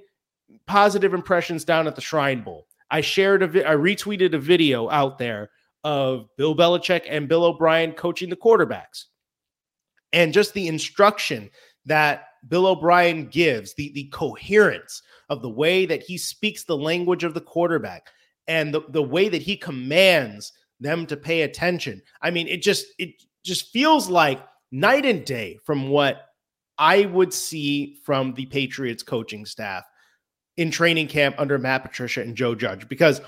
positive 0.68 1.14
impressions 1.14 1.66
down 1.66 1.88
at 1.88 1.96
the 1.96 2.02
Shrine 2.02 2.42
Bowl. 2.42 2.68
I 2.92 3.02
shared 3.02 3.44
a 3.44 3.48
vi- 3.48 3.64
I 3.64 3.76
retweeted 3.76 4.34
a 4.34 4.40
video 4.40 4.90
out 4.90 5.18
there 5.18 5.50
of 5.84 6.28
Bill 6.38 6.56
Belichick 6.56 7.04
and 7.08 7.28
Bill 7.28 7.46
O'Brien 7.46 7.92
coaching 7.94 8.30
the 8.30 8.36
quarterbacks. 8.36 9.06
And 10.14 10.34
just 10.34 10.54
the 10.54 10.68
instruction 10.68 11.50
that 11.86 12.28
Bill 12.48 12.68
O'Brien 12.68 13.28
gives, 13.28 13.74
the, 13.74 13.92
the 13.94 14.10
coherence 14.14 15.02
of 15.30 15.42
the 15.42 15.50
way 15.50 15.86
that 15.86 16.04
he 16.04 16.18
speaks 16.18 16.64
the 16.64 16.78
language 16.78 17.24
of 17.24 17.34
the 17.34 17.42
quarterback, 17.42 18.08
and 18.48 18.74
the, 18.74 18.82
the 18.90 19.04
way 19.04 19.30
that 19.30 19.42
he 19.42 19.58
commands 19.58 20.54
them 20.80 21.06
to 21.08 21.18
pay 21.18 21.42
attention. 21.42 22.02
I 22.22 22.32
mean, 22.32 22.48
it 22.48 22.62
just 22.62 22.86
it 23.00 23.10
just 23.44 23.72
feels 23.72 24.10
like 24.10 24.40
night 24.72 25.06
and 25.06 25.26
day 25.26 25.58
from 25.64 25.90
what 25.90 26.28
I 26.78 27.06
would 27.06 27.34
see 27.34 27.98
from 28.04 28.34
the 28.34 28.46
Patriots 28.48 29.04
coaching 29.04 29.46
staff 29.46 29.86
in 30.58 30.72
training 30.72 31.08
camp 31.08 31.36
under 31.38 31.58
Matt 31.58 31.84
Patricia 31.84 32.22
and 32.22 32.36
Joe 32.36 32.56
Judge. 32.56 32.88
Because 32.88 33.22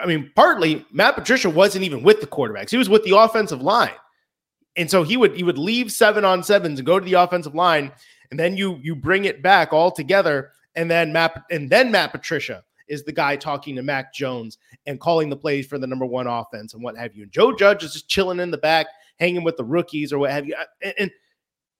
I 0.00 0.06
mean, 0.06 0.30
partly 0.34 0.84
Matt 0.92 1.14
Patricia 1.14 1.50
wasn't 1.50 1.84
even 1.84 2.02
with 2.02 2.20
the 2.20 2.26
quarterbacks; 2.26 2.70
he 2.70 2.76
was 2.76 2.88
with 2.88 3.04
the 3.04 3.16
offensive 3.16 3.62
line, 3.62 3.94
and 4.76 4.90
so 4.90 5.02
he 5.02 5.16
would 5.16 5.34
he 5.34 5.44
would 5.44 5.58
leave 5.58 5.90
seven 5.92 6.24
on 6.24 6.42
sevens 6.42 6.78
and 6.78 6.86
go 6.86 6.98
to 6.98 7.04
the 7.04 7.14
offensive 7.14 7.54
line, 7.54 7.92
and 8.30 8.38
then 8.38 8.56
you 8.56 8.78
you 8.82 8.94
bring 8.94 9.24
it 9.24 9.42
back 9.42 9.72
all 9.72 9.90
together, 9.90 10.50
and 10.74 10.90
then 10.90 11.12
Matt 11.12 11.44
and 11.50 11.70
then 11.70 11.90
Matt 11.90 12.12
Patricia 12.12 12.64
is 12.88 13.04
the 13.04 13.12
guy 13.12 13.36
talking 13.36 13.76
to 13.76 13.82
Mac 13.82 14.14
Jones 14.14 14.58
and 14.86 14.98
calling 14.98 15.28
the 15.28 15.36
plays 15.36 15.66
for 15.66 15.78
the 15.78 15.86
number 15.86 16.06
one 16.06 16.26
offense 16.26 16.74
and 16.74 16.82
what 16.82 16.96
have 16.96 17.14
you. 17.14 17.22
And 17.22 17.32
Joe 17.32 17.54
Judge 17.54 17.84
is 17.84 17.92
just 17.92 18.08
chilling 18.08 18.40
in 18.40 18.50
the 18.50 18.58
back, 18.58 18.86
hanging 19.18 19.44
with 19.44 19.56
the 19.56 19.64
rookies 19.64 20.12
or 20.12 20.18
what 20.18 20.30
have 20.30 20.46
you. 20.46 20.54
And, 20.82 20.94
and 20.98 21.10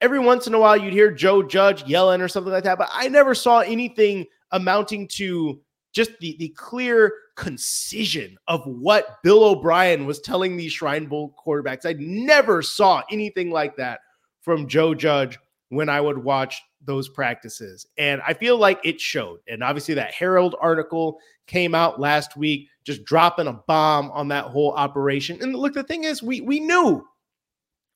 every 0.01 0.19
once 0.19 0.47
in 0.47 0.55
a 0.55 0.59
while, 0.59 0.77
you'd 0.77 0.93
hear 0.93 1.11
Joe 1.11 1.43
Judge 1.43 1.85
yelling 1.87 2.21
or 2.21 2.29
something 2.29 2.53
like 2.53 2.65
that, 2.65 2.79
but 2.79 2.89
I 2.93 3.09
never 3.09 3.35
saw 3.35 3.61
anything 3.61 4.27
amounting 4.51 5.09
to 5.09 5.61
just 5.93 6.13
the, 6.21 6.37
the 6.39 6.49
clear 6.51 7.13
concision 7.37 8.37
of 8.47 8.63
what 8.67 9.23
Bill 9.23 9.45
O'Brien 9.45 10.07
was 10.07 10.21
telling 10.21 10.57
these 10.57 10.73
Shrine 10.73 11.07
Bowl 11.07 11.35
quarterbacks. 11.45 11.87
I 11.87 11.95
never 11.99 12.63
saw 12.63 13.03
anything 13.11 13.51
like 13.51 13.77
that 13.77 14.01
from 14.41 14.69
Joe 14.69 14.95
Judge 14.95 15.39
when 15.71 15.89
I 15.89 16.01
would 16.01 16.19
watch 16.19 16.61
those 16.85 17.09
practices. 17.09 17.87
And 17.97 18.21
I 18.27 18.35
feel 18.35 18.57
like 18.57 18.81
it 18.85 19.01
showed. 19.01 19.41
And 19.49 19.63
obviously, 19.63 19.95
that 19.95 20.15
Herald 20.15 20.57
article 20.61 21.19
came 21.47 21.75
out 21.75 22.01
last 22.01 22.37
week, 22.37 22.69
just 22.85 23.05
dropping 23.05 23.47
a 23.47 23.53
bomb 23.53 24.11
on 24.13 24.29
that 24.29 24.47
whole 24.47 24.73
operation. 24.73 25.39
And 25.43 25.55
look, 25.55 25.75
the 25.75 25.83
thing 25.83 26.05
is, 26.05 26.23
we 26.23 26.41
we 26.41 26.61
knew. 26.61 27.07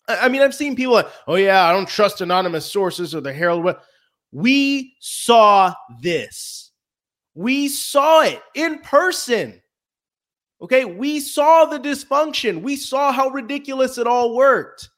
I 0.09 0.29
mean, 0.29 0.43
I've 0.43 0.55
seen 0.55 0.77
people 0.77 0.95
like, 0.95 1.09
oh 1.27 1.37
yeah, 1.37 1.65
I 1.65 1.73
don't 1.73 1.89
trust 1.89 2.21
anonymous 2.21 2.67
sources 2.67 3.15
or 3.15 3.21
the 3.21 3.33
Herald. 3.33 3.77
We 4.33 4.97
saw 5.01 5.75
this. 6.01 6.73
We 7.35 7.69
saw 7.69 8.23
it 8.23 8.43
in 8.55 8.81
person. 8.81 9.63
Okay, 10.61 10.85
we 10.85 11.19
saw 11.21 11.65
the 11.65 11.79
dysfunction. 11.79 12.63
We 12.63 12.77
saw 12.77 13.11
how 13.13 13.29
ridiculous 13.29 13.99
it 13.99 14.07
all 14.07 14.35
worked. 14.35 14.91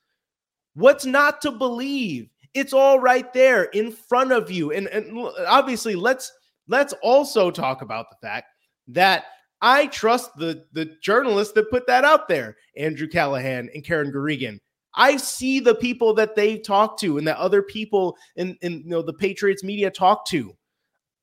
What's 0.75 1.06
not 1.06 1.40
to 1.42 1.50
believe? 1.50 2.28
It's 2.52 2.73
all 2.73 3.00
right 3.00 3.32
there 3.32 3.64
in 3.64 3.90
front 3.90 4.32
of 4.32 4.50
you. 4.50 4.73
And, 4.73 4.88
and 4.88 5.18
obviously, 5.46 5.94
let's 5.94 6.32
let's 6.68 6.94
also 7.02 7.50
talk 7.50 7.82
about 7.82 8.06
the 8.11 8.26
fact 8.26 8.49
that 8.88 9.25
I 9.61 9.87
trust 9.87 10.37
the 10.37 10.64
the 10.73 10.96
journalists 11.02 11.54
that 11.54 11.70
put 11.70 11.87
that 11.87 12.04
out 12.04 12.28
there, 12.28 12.56
Andrew 12.76 13.08
Callahan 13.08 13.70
and 13.75 13.84
Karen 13.84 14.12
Guregian. 14.12 14.61
I 14.96 15.16
see 15.16 15.60
the 15.60 15.74
people 15.74 16.14
that 16.14 16.36
they 16.36 16.58
talk 16.58 16.98
to 17.00 17.18
and 17.18 17.26
that 17.26 17.36
other 17.38 17.62
people 17.62 18.16
in, 18.36 18.56
in 18.62 18.82
you 18.84 18.90
know 18.90 19.02
the 19.02 19.12
Patriots 19.12 19.64
media 19.64 19.90
talk 19.90 20.26
to. 20.26 20.54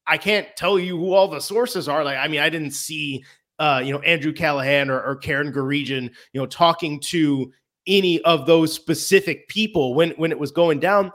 I 0.08 0.18
can't 0.18 0.48
tell 0.58 0.80
you 0.80 0.98
who 0.98 1.14
all 1.14 1.28
the 1.28 1.40
sources 1.40 1.88
are. 1.88 2.04
Like, 2.04 2.18
I 2.18 2.28
mean, 2.28 2.42
I 2.42 2.50
didn't 2.50 2.72
see 2.72 3.24
uh, 3.62 3.78
you 3.78 3.94
know, 3.94 4.00
Andrew 4.00 4.34
Callahan 4.34 4.90
or, 4.90 5.00
or 5.04 5.16
Karen 5.18 5.54
Guregian, 5.54 6.10
you 6.34 6.42
know, 6.42 6.48
talking 6.48 7.00
to 7.00 7.52
any 7.86 8.20
of 8.24 8.48
those 8.48 8.74
specific 8.74 9.48
people 9.50 9.94
when 9.94 10.10
when 10.12 10.32
it 10.32 10.40
was 10.40 10.52
going 10.52 10.80
down. 10.80 11.12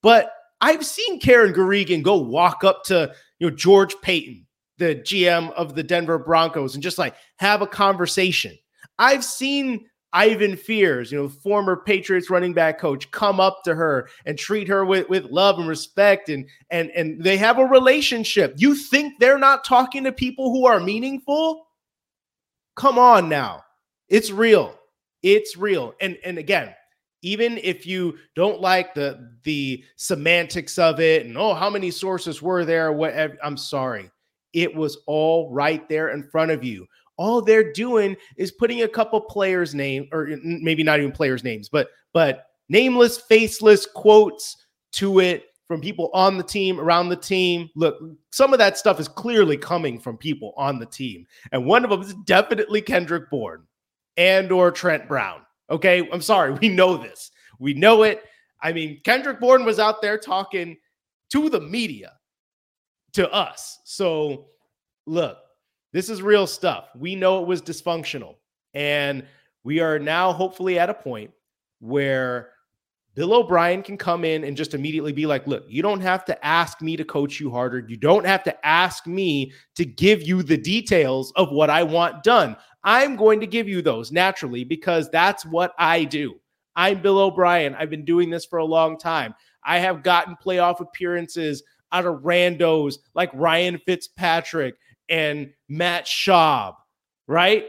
But 0.00 0.32
I've 0.60 0.86
seen 0.86 1.18
Karen 1.18 1.52
Guregian 1.52 2.04
go 2.04 2.16
walk 2.16 2.62
up 2.62 2.84
to 2.84 3.12
you 3.40 3.50
know 3.50 3.56
George 3.56 3.96
Paton, 4.02 4.46
the 4.78 4.94
GM 4.94 5.50
of 5.54 5.74
the 5.74 5.82
Denver 5.82 6.16
Broncos, 6.16 6.74
and 6.74 6.82
just 6.82 6.96
like 6.96 7.16
have 7.38 7.60
a 7.60 7.66
conversation. 7.66 8.56
I've 9.00 9.24
seen 9.24 9.89
Ivan 10.12 10.56
Fears, 10.56 11.12
you 11.12 11.18
know, 11.18 11.28
former 11.28 11.76
Patriots 11.76 12.30
running 12.30 12.52
back 12.52 12.78
coach, 12.80 13.10
come 13.10 13.38
up 13.38 13.62
to 13.64 13.74
her 13.74 14.08
and 14.26 14.36
treat 14.36 14.66
her 14.68 14.84
with, 14.84 15.08
with 15.08 15.26
love 15.26 15.58
and 15.58 15.68
respect, 15.68 16.28
and 16.28 16.46
and 16.70 16.90
and 16.90 17.22
they 17.22 17.36
have 17.36 17.58
a 17.58 17.64
relationship. 17.64 18.54
You 18.56 18.74
think 18.74 19.18
they're 19.18 19.38
not 19.38 19.64
talking 19.64 20.04
to 20.04 20.12
people 20.12 20.50
who 20.50 20.66
are 20.66 20.80
meaningful? 20.80 21.66
Come 22.76 22.98
on 22.98 23.28
now. 23.28 23.64
It's 24.08 24.30
real. 24.30 24.74
It's 25.22 25.56
real. 25.56 25.94
And 26.00 26.18
and 26.24 26.38
again, 26.38 26.74
even 27.22 27.58
if 27.58 27.86
you 27.86 28.18
don't 28.34 28.60
like 28.60 28.94
the 28.94 29.36
the 29.44 29.84
semantics 29.96 30.78
of 30.78 31.00
it 31.00 31.26
and 31.26 31.36
oh 31.36 31.54
how 31.54 31.70
many 31.70 31.90
sources 31.90 32.40
were 32.40 32.64
there 32.64 32.92
whatever 32.92 33.36
i'm 33.42 33.56
sorry 33.56 34.10
it 34.52 34.74
was 34.74 34.98
all 35.06 35.52
right 35.52 35.88
there 35.88 36.10
in 36.10 36.22
front 36.30 36.50
of 36.50 36.64
you 36.64 36.86
all 37.20 37.40
they're 37.42 37.72
doing 37.72 38.16
is 38.36 38.50
putting 38.50 38.82
a 38.82 38.88
couple 38.88 39.20
players 39.20 39.74
name 39.74 40.08
or 40.12 40.28
maybe 40.42 40.82
not 40.82 40.98
even 40.98 41.12
players 41.12 41.44
names 41.44 41.68
but 41.68 41.88
but 42.12 42.46
nameless 42.68 43.18
faceless 43.18 43.86
quotes 43.86 44.66
to 44.92 45.20
it 45.20 45.44
from 45.68 45.80
people 45.80 46.10
on 46.12 46.36
the 46.36 46.42
team 46.42 46.80
around 46.80 47.08
the 47.08 47.16
team 47.16 47.68
look 47.76 47.96
some 48.32 48.52
of 48.52 48.58
that 48.58 48.76
stuff 48.76 48.98
is 48.98 49.06
clearly 49.06 49.56
coming 49.56 50.00
from 50.00 50.16
people 50.16 50.52
on 50.56 50.78
the 50.78 50.86
team 50.86 51.26
and 51.52 51.64
one 51.64 51.84
of 51.84 51.90
them 51.90 52.00
is 52.02 52.14
definitely 52.24 52.82
kendrick 52.82 53.30
bourne 53.30 53.62
and 54.16 54.50
or 54.50 54.70
trent 54.70 55.06
brown 55.06 55.42
Okay. 55.70 56.08
I'm 56.12 56.22
sorry. 56.22 56.52
We 56.60 56.68
know 56.68 56.96
this. 56.96 57.30
We 57.58 57.74
know 57.74 58.02
it. 58.02 58.24
I 58.62 58.72
mean, 58.72 59.00
Kendrick 59.04 59.40
Bourne 59.40 59.64
was 59.64 59.78
out 59.78 60.02
there 60.02 60.18
talking 60.18 60.76
to 61.30 61.48
the 61.48 61.60
media, 61.60 62.12
to 63.14 63.30
us. 63.32 63.78
So, 63.84 64.48
look, 65.06 65.38
this 65.92 66.08
is 66.08 66.22
real 66.22 66.46
stuff. 66.46 66.88
We 66.96 67.16
know 67.16 67.42
it 67.42 67.46
was 67.46 67.62
dysfunctional. 67.62 68.36
And 68.74 69.24
we 69.64 69.80
are 69.80 69.98
now 69.98 70.32
hopefully 70.32 70.78
at 70.78 70.90
a 70.90 70.94
point 70.94 71.30
where 71.80 72.50
Bill 73.14 73.34
O'Brien 73.34 73.82
can 73.82 73.96
come 73.96 74.24
in 74.24 74.44
and 74.44 74.56
just 74.56 74.72
immediately 74.72 75.12
be 75.12 75.26
like, 75.26 75.46
look, 75.46 75.64
you 75.68 75.82
don't 75.82 76.00
have 76.00 76.24
to 76.26 76.46
ask 76.46 76.80
me 76.80 76.96
to 76.96 77.04
coach 77.04 77.40
you 77.40 77.50
harder. 77.50 77.84
You 77.86 77.96
don't 77.96 78.24
have 78.24 78.44
to 78.44 78.66
ask 78.66 79.06
me 79.06 79.52
to 79.74 79.84
give 79.84 80.22
you 80.22 80.42
the 80.42 80.56
details 80.56 81.32
of 81.32 81.50
what 81.50 81.70
I 81.70 81.82
want 81.82 82.22
done. 82.22 82.56
I'm 82.84 83.16
going 83.16 83.40
to 83.40 83.46
give 83.46 83.68
you 83.68 83.82
those 83.82 84.12
naturally 84.12 84.64
because 84.64 85.10
that's 85.10 85.44
what 85.44 85.74
I 85.78 86.04
do. 86.04 86.36
I'm 86.76 87.02
Bill 87.02 87.18
O'Brien. 87.18 87.74
I've 87.74 87.90
been 87.90 88.04
doing 88.04 88.30
this 88.30 88.46
for 88.46 88.60
a 88.60 88.64
long 88.64 88.96
time. 88.96 89.34
I 89.64 89.80
have 89.80 90.04
gotten 90.04 90.36
playoff 90.42 90.80
appearances 90.80 91.62
out 91.92 92.06
of 92.06 92.22
randos 92.22 92.98
like 93.14 93.30
Ryan 93.34 93.78
Fitzpatrick 93.84 94.76
and 95.10 95.52
Matt 95.68 96.06
Schaub, 96.06 96.74
right? 97.26 97.66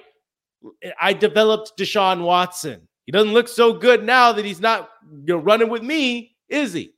I 1.00 1.14
developed 1.14 1.74
Deshaun 1.78 2.24
Watson. 2.24 2.88
He 3.06 3.12
doesn't 3.12 3.34
look 3.34 3.48
so 3.48 3.74
good 3.74 4.04
now 4.04 4.32
that 4.32 4.46
he's 4.46 4.62
not 4.62 4.90
you 5.26 5.36
know, 5.36 5.38
running 5.38 5.70
with 5.70 5.82
me, 5.82 6.36
is 6.48 6.72
he? 6.72 6.94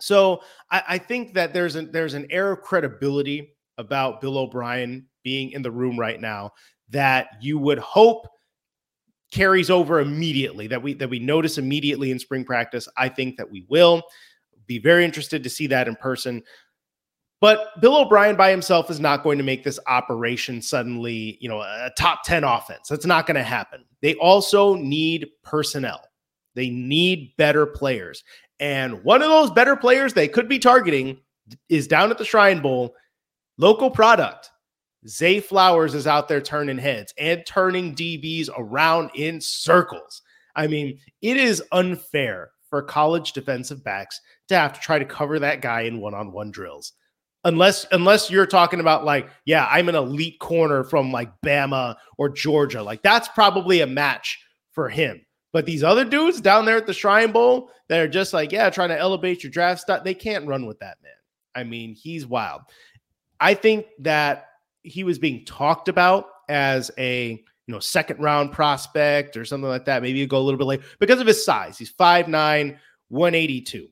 So 0.00 0.40
I, 0.70 0.82
I 0.88 0.98
think 0.98 1.34
that 1.34 1.52
there's 1.52 1.76
an 1.76 1.92
there's 1.92 2.14
an 2.14 2.26
air 2.30 2.50
of 2.52 2.62
credibility 2.62 3.54
about 3.78 4.20
Bill 4.20 4.38
O'Brien 4.38 5.06
being 5.22 5.52
in 5.52 5.62
the 5.62 5.70
room 5.70 5.98
right 5.98 6.20
now 6.20 6.52
that 6.88 7.28
you 7.40 7.58
would 7.58 7.78
hope 7.78 8.26
carries 9.30 9.70
over 9.70 10.00
immediately 10.00 10.66
that 10.66 10.82
we 10.82 10.94
that 10.94 11.08
we 11.08 11.18
notice 11.18 11.58
immediately 11.58 12.10
in 12.10 12.18
spring 12.18 12.44
practice. 12.44 12.88
I 12.96 13.08
think 13.08 13.36
that 13.36 13.50
we 13.50 13.66
will 13.68 14.02
be 14.66 14.78
very 14.78 15.04
interested 15.04 15.42
to 15.42 15.50
see 15.50 15.66
that 15.68 15.86
in 15.86 15.96
person. 15.96 16.42
But 17.40 17.80
Bill 17.80 17.96
O'Brien 17.96 18.36
by 18.36 18.50
himself 18.50 18.90
is 18.90 19.00
not 19.00 19.22
going 19.22 19.38
to 19.38 19.44
make 19.44 19.64
this 19.64 19.80
operation 19.86 20.60
suddenly, 20.60 21.38
you 21.40 21.48
know, 21.48 21.60
a 21.60 21.90
top 21.96 22.22
10 22.22 22.44
offense. 22.44 22.88
That's 22.88 23.06
not 23.06 23.26
going 23.26 23.36
to 23.36 23.42
happen. 23.42 23.84
They 24.02 24.14
also 24.16 24.74
need 24.74 25.28
personnel. 25.42 26.02
They 26.54 26.68
need 26.68 27.34
better 27.38 27.64
players. 27.64 28.22
And 28.58 29.02
one 29.04 29.22
of 29.22 29.30
those 29.30 29.50
better 29.50 29.74
players 29.74 30.12
they 30.12 30.28
could 30.28 30.48
be 30.48 30.58
targeting 30.58 31.18
is 31.70 31.86
down 31.86 32.10
at 32.10 32.18
the 32.18 32.26
Shrine 32.26 32.60
Bowl, 32.60 32.94
local 33.56 33.90
product. 33.90 34.50
Zay 35.08 35.40
Flowers 35.40 35.94
is 35.94 36.06
out 36.06 36.28
there 36.28 36.42
turning 36.42 36.76
heads 36.76 37.14
and 37.16 37.42
turning 37.46 37.94
DBs 37.94 38.50
around 38.58 39.10
in 39.14 39.40
circles. 39.40 40.20
I 40.54 40.66
mean, 40.66 40.98
it 41.22 41.38
is 41.38 41.62
unfair 41.72 42.50
for 42.68 42.82
college 42.82 43.32
defensive 43.32 43.82
backs 43.82 44.20
to 44.48 44.56
have 44.56 44.74
to 44.74 44.80
try 44.80 44.98
to 44.98 45.06
cover 45.06 45.38
that 45.38 45.62
guy 45.62 45.82
in 45.82 46.00
one-on-one 46.00 46.50
drills 46.50 46.92
unless 47.44 47.86
unless 47.92 48.30
you're 48.30 48.46
talking 48.46 48.80
about 48.80 49.04
like 49.04 49.28
yeah 49.46 49.66
i'm 49.70 49.88
an 49.88 49.94
elite 49.94 50.38
corner 50.40 50.84
from 50.84 51.10
like 51.10 51.30
bama 51.44 51.96
or 52.18 52.28
georgia 52.28 52.82
like 52.82 53.02
that's 53.02 53.28
probably 53.28 53.80
a 53.80 53.86
match 53.86 54.38
for 54.72 54.88
him. 54.88 55.24
But 55.52 55.66
these 55.66 55.82
other 55.82 56.04
dudes 56.04 56.40
down 56.40 56.64
there 56.64 56.76
at 56.76 56.86
the 56.86 56.94
shrine 56.94 57.32
bowl 57.32 57.70
that 57.88 58.00
are 58.00 58.08
just 58.08 58.32
like 58.32 58.52
yeah 58.52 58.70
trying 58.70 58.90
to 58.90 58.98
elevate 58.98 59.42
your 59.42 59.50
draft 59.50 59.80
stuff 59.80 60.04
they 60.04 60.14
can't 60.14 60.46
run 60.46 60.66
with 60.66 60.78
that 60.78 60.98
man. 61.02 61.12
I 61.54 61.64
mean 61.64 61.94
he's 61.94 62.26
wild. 62.26 62.62
I 63.40 63.54
think 63.54 63.86
that 64.00 64.46
he 64.82 65.04
was 65.04 65.18
being 65.18 65.44
talked 65.44 65.88
about 65.88 66.26
as 66.48 66.90
a 66.98 67.30
you 67.66 67.74
know 67.74 67.80
second 67.80 68.20
round 68.20 68.52
prospect 68.52 69.36
or 69.36 69.44
something 69.44 69.68
like 69.68 69.84
that 69.86 70.02
maybe 70.02 70.18
you 70.18 70.26
go 70.26 70.38
a 70.38 70.40
little 70.40 70.58
bit 70.58 70.66
late 70.66 70.80
because 70.98 71.20
of 71.20 71.26
his 71.26 71.44
size. 71.44 71.76
He's 71.76 71.92
5'9 71.92 72.78
182 73.08 73.88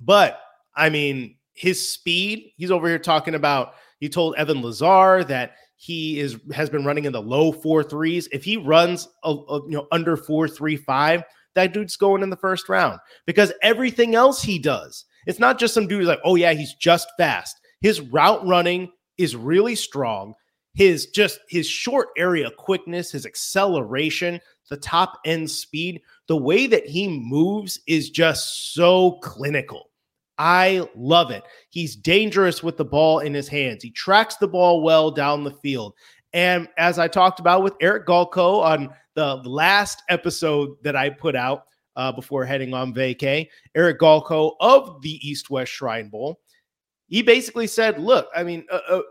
but 0.00 0.40
i 0.74 0.88
mean 0.88 1.36
his 1.62 1.92
speed. 1.92 2.52
He's 2.56 2.72
over 2.72 2.88
here 2.88 2.98
talking 2.98 3.36
about. 3.36 3.74
He 4.00 4.08
told 4.08 4.34
Evan 4.34 4.62
Lazar 4.62 5.22
that 5.28 5.52
he 5.76 6.18
is 6.18 6.36
has 6.52 6.68
been 6.68 6.84
running 6.84 7.04
in 7.04 7.12
the 7.12 7.22
low 7.22 7.52
four 7.52 7.84
threes. 7.84 8.28
If 8.32 8.42
he 8.42 8.56
runs 8.56 9.08
a, 9.22 9.30
a, 9.30 9.62
you 9.62 9.76
know 9.76 9.86
under 9.92 10.16
four 10.16 10.48
three 10.48 10.76
five, 10.76 11.22
that 11.54 11.72
dude's 11.72 11.96
going 11.96 12.24
in 12.24 12.30
the 12.30 12.36
first 12.36 12.68
round 12.68 12.98
because 13.26 13.52
everything 13.62 14.16
else 14.16 14.42
he 14.42 14.58
does, 14.58 15.04
it's 15.26 15.38
not 15.38 15.60
just 15.60 15.72
some 15.72 15.86
dude 15.86 16.04
like, 16.04 16.18
oh 16.24 16.34
yeah, 16.34 16.52
he's 16.52 16.74
just 16.74 17.08
fast. 17.16 17.56
His 17.80 18.00
route 18.00 18.44
running 18.44 18.90
is 19.16 19.36
really 19.36 19.76
strong. 19.76 20.34
His 20.74 21.06
just 21.06 21.38
his 21.48 21.68
short 21.68 22.08
area 22.16 22.50
quickness, 22.50 23.12
his 23.12 23.24
acceleration, 23.24 24.40
the 24.68 24.78
top 24.78 25.20
end 25.24 25.48
speed, 25.48 26.02
the 26.26 26.36
way 26.36 26.66
that 26.66 26.86
he 26.86 27.06
moves 27.06 27.78
is 27.86 28.10
just 28.10 28.74
so 28.74 29.12
clinical. 29.22 29.91
I 30.42 30.84
love 30.96 31.30
it. 31.30 31.44
He's 31.70 31.94
dangerous 31.94 32.64
with 32.64 32.76
the 32.76 32.84
ball 32.84 33.20
in 33.20 33.32
his 33.32 33.46
hands. 33.46 33.80
He 33.80 33.92
tracks 33.92 34.34
the 34.34 34.48
ball 34.48 34.82
well 34.82 35.12
down 35.12 35.44
the 35.44 35.52
field. 35.52 35.94
And 36.32 36.66
as 36.78 36.98
I 36.98 37.06
talked 37.06 37.38
about 37.38 37.62
with 37.62 37.76
Eric 37.80 38.08
Galko 38.08 38.60
on 38.60 38.90
the 39.14 39.36
last 39.44 40.02
episode 40.08 40.70
that 40.82 40.96
I 40.96 41.10
put 41.10 41.36
out 41.36 41.66
uh, 41.94 42.10
before 42.10 42.44
heading 42.44 42.74
on 42.74 42.92
vacay, 42.92 43.46
Eric 43.76 44.00
Galko 44.00 44.54
of 44.58 45.00
the 45.02 45.20
East 45.26 45.48
West 45.48 45.70
Shrine 45.70 46.08
Bowl, 46.08 46.40
he 47.06 47.22
basically 47.22 47.68
said, 47.68 48.00
"Look, 48.00 48.28
I 48.34 48.42
mean." 48.42 48.66
Uh, 48.70 48.80
uh, 48.88 49.02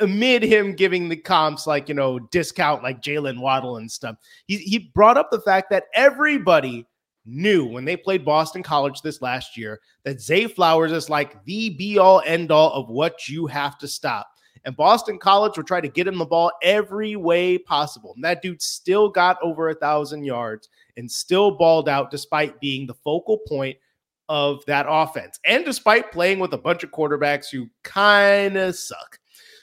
amid 0.00 0.42
him 0.42 0.74
giving 0.74 1.08
the 1.08 1.16
comps 1.16 1.66
like 1.66 1.88
you 1.88 1.94
know 1.94 2.18
discount 2.18 2.82
like 2.82 3.00
Jaylen 3.00 3.38
Waddle 3.38 3.78
and 3.78 3.90
stuff, 3.90 4.16
he 4.46 4.58
he 4.58 4.90
brought 4.94 5.16
up 5.16 5.30
the 5.30 5.40
fact 5.40 5.70
that 5.70 5.84
everybody 5.94 6.86
knew 7.26 7.66
when 7.66 7.84
they 7.84 7.96
played 7.96 8.24
Boston 8.24 8.62
College 8.62 9.02
this 9.02 9.20
last 9.20 9.56
year 9.56 9.80
that 10.04 10.20
Zay 10.20 10.46
Flowers 10.46 10.92
is 10.92 11.10
like 11.10 11.44
the 11.44 11.70
be 11.70 11.98
all 11.98 12.22
end 12.24 12.50
all 12.50 12.72
of 12.72 12.88
what 12.88 13.28
you 13.28 13.46
have 13.46 13.78
to 13.78 13.88
stop. 13.88 14.28
And 14.64 14.76
Boston 14.76 15.18
College 15.18 15.56
would 15.56 15.66
try 15.66 15.80
to 15.80 15.88
get 15.88 16.08
him 16.08 16.18
the 16.18 16.24
ball 16.24 16.50
every 16.62 17.14
way 17.14 17.56
possible. 17.56 18.12
And 18.14 18.24
that 18.24 18.42
dude 18.42 18.60
still 18.60 19.08
got 19.08 19.38
over 19.40 19.68
a 19.68 19.74
thousand 19.74 20.24
yards 20.24 20.68
and 20.96 21.10
still 21.10 21.52
balled 21.52 21.88
out 21.88 22.10
despite 22.10 22.60
being 22.60 22.86
the 22.86 22.94
focal 22.94 23.38
point 23.46 23.76
of 24.28 24.64
that 24.66 24.86
offense 24.88 25.38
and 25.44 25.64
despite 25.64 26.10
playing 26.10 26.40
with 26.40 26.52
a 26.52 26.58
bunch 26.58 26.82
of 26.82 26.90
quarterbacks 26.90 27.48
who 27.50 27.68
kind 27.84 28.56
of 28.56 28.74
suck. 28.74 29.20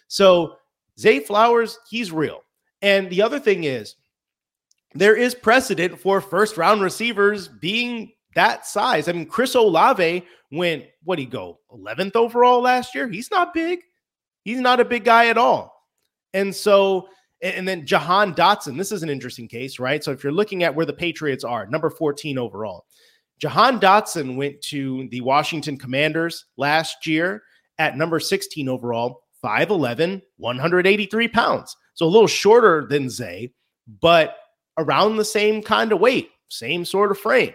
So 0.07 0.55
Zay 0.97 1.19
Flowers, 1.19 1.79
he's 1.89 2.11
real. 2.11 2.43
And 2.81 3.09
the 3.09 3.21
other 3.21 3.39
thing 3.39 3.65
is, 3.65 3.95
there 4.95 5.15
is 5.15 5.35
precedent 5.35 5.99
for 5.99 6.21
first 6.21 6.57
round 6.57 6.81
receivers 6.81 7.47
being 7.47 8.13
that 8.35 8.65
size. 8.65 9.07
I 9.07 9.13
mean, 9.13 9.25
Chris 9.25 9.55
Olave 9.55 10.25
went, 10.51 10.85
what 11.03 11.19
he 11.19 11.25
go, 11.25 11.59
11th 11.71 12.15
overall 12.15 12.61
last 12.61 12.95
year? 12.95 13.07
He's 13.07 13.31
not 13.31 13.53
big. 13.53 13.79
He's 14.43 14.59
not 14.59 14.79
a 14.79 14.85
big 14.85 15.03
guy 15.03 15.27
at 15.27 15.37
all. 15.37 15.73
And 16.33 16.53
so, 16.53 17.07
and 17.41 17.67
then 17.67 17.85
Jahan 17.85 18.33
Dotson, 18.33 18.77
this 18.77 18.91
is 18.91 19.03
an 19.03 19.09
interesting 19.09 19.47
case, 19.47 19.79
right? 19.79 20.03
So 20.03 20.11
if 20.11 20.23
you're 20.23 20.33
looking 20.33 20.63
at 20.63 20.73
where 20.73 20.85
the 20.85 20.93
Patriots 20.93 21.43
are, 21.43 21.67
number 21.67 21.89
14 21.89 22.37
overall, 22.37 22.85
Jahan 23.39 23.79
Dotson 23.79 24.35
went 24.35 24.61
to 24.61 25.07
the 25.09 25.21
Washington 25.21 25.77
Commanders 25.77 26.45
last 26.57 27.05
year 27.05 27.43
at 27.77 27.97
number 27.97 28.19
16 28.19 28.69
overall, 28.69 29.23
5'11, 29.43 30.21
183 30.37 31.27
pounds. 31.27 31.75
So 31.95 32.05
a 32.05 32.07
little 32.07 32.27
shorter 32.27 32.87
than 32.89 33.09
Zay, 33.09 33.51
but 34.01 34.37
around 34.77 35.17
the 35.17 35.25
same 35.25 35.61
kind 35.61 35.91
of 35.91 35.99
weight, 35.99 36.29
same 36.49 36.85
sort 36.85 37.11
of 37.11 37.19
frame. 37.19 37.53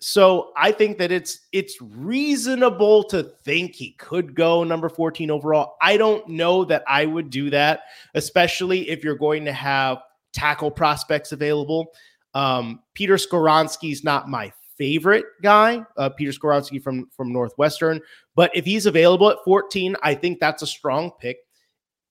So 0.00 0.52
I 0.56 0.70
think 0.70 0.98
that 0.98 1.10
it's 1.10 1.40
it's 1.52 1.80
reasonable 1.80 3.02
to 3.04 3.24
think 3.44 3.74
he 3.74 3.92
could 3.92 4.34
go 4.34 4.62
number 4.62 4.88
14 4.88 5.30
overall. 5.30 5.74
I 5.82 5.96
don't 5.96 6.28
know 6.28 6.64
that 6.66 6.84
I 6.86 7.04
would 7.04 7.30
do 7.30 7.50
that, 7.50 7.82
especially 8.14 8.88
if 8.90 9.02
you're 9.02 9.16
going 9.16 9.44
to 9.46 9.52
have 9.52 9.98
tackle 10.32 10.70
prospects 10.70 11.32
available. 11.32 11.88
Um, 12.34 12.80
Peter 12.94 13.14
Skoronski's 13.14 14.04
not 14.04 14.28
my 14.28 14.52
favorite 14.76 15.24
guy, 15.42 15.84
uh, 15.96 16.10
Peter 16.10 16.30
Skoronski 16.30 16.80
from 16.80 17.08
from 17.10 17.32
Northwestern, 17.32 18.00
but 18.36 18.52
if 18.54 18.64
he's 18.64 18.86
available 18.86 19.28
at 19.30 19.38
14, 19.44 19.96
I 20.02 20.14
think 20.14 20.38
that's 20.38 20.62
a 20.62 20.66
strong 20.66 21.10
pick. 21.18 21.38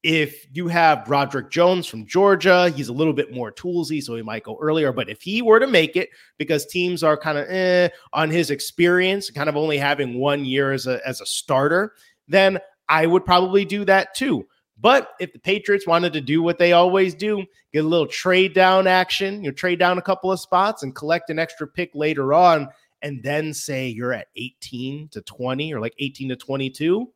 If 0.03 0.47
you 0.53 0.67
have 0.67 1.05
Broderick 1.05 1.49
Jones 1.49 1.87
from 1.87 2.05
Georgia, 2.05 2.69
he's 2.69 2.87
a 2.87 2.93
little 2.93 3.13
bit 3.13 3.33
more 3.33 3.51
toolsy, 3.51 4.01
so 4.01 4.15
he 4.15 4.21
might 4.21 4.43
go 4.43 4.57
earlier. 4.61 4.91
But 4.93 5.09
if 5.09 5.21
he 5.21 5.41
were 5.41 5.59
to 5.59 5.67
make 5.67 5.95
it, 5.95 6.09
because 6.37 6.65
teams 6.65 7.03
are 7.03 7.17
kind 7.17 7.37
of 7.37 7.49
eh, 7.49 7.89
on 8.13 8.29
his 8.29 8.51
experience, 8.51 9.29
kind 9.31 9.49
of 9.49 9.57
only 9.57 9.77
having 9.77 10.19
one 10.19 10.45
year 10.45 10.71
as 10.71 10.87
a, 10.87 11.05
as 11.05 11.19
a 11.19 11.25
starter, 11.25 11.93
then 12.27 12.59
I 12.87 13.05
would 13.05 13.25
probably 13.25 13.65
do 13.65 13.85
that 13.85 14.13
too. 14.15 14.47
But 14.79 15.13
if 15.19 15.33
the 15.33 15.39
Patriots 15.39 15.87
wanted 15.87 16.13
to 16.13 16.21
do 16.21 16.43
what 16.43 16.59
they 16.59 16.73
always 16.73 17.15
do, 17.15 17.43
get 17.73 17.83
a 17.83 17.87
little 17.87 18.07
trade 18.07 18.53
down 18.53 18.85
action, 18.85 19.43
you 19.43 19.49
know, 19.49 19.55
trade 19.55 19.79
down 19.79 19.97
a 19.97 20.03
couple 20.03 20.31
of 20.31 20.39
spots 20.39 20.83
and 20.83 20.95
collect 20.95 21.29
an 21.29 21.39
extra 21.39 21.67
pick 21.67 21.89
later 21.95 22.33
on, 22.33 22.67
and 23.01 23.21
then 23.23 23.53
say 23.53 23.87
you're 23.87 24.13
at 24.13 24.27
18 24.35 25.09
to 25.09 25.21
20 25.21 25.73
or 25.73 25.79
like 25.79 25.95
18 25.97 26.29
to 26.29 26.35
22, 26.35 27.11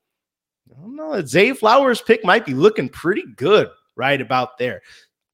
I 0.71 0.81
don't 0.81 0.95
know. 0.95 1.13
That 1.13 1.27
Zay 1.27 1.53
Flowers 1.53 2.01
pick 2.01 2.23
might 2.23 2.45
be 2.45 2.53
looking 2.53 2.89
pretty 2.89 3.23
good 3.35 3.69
right 3.95 4.21
about 4.21 4.57
there. 4.57 4.81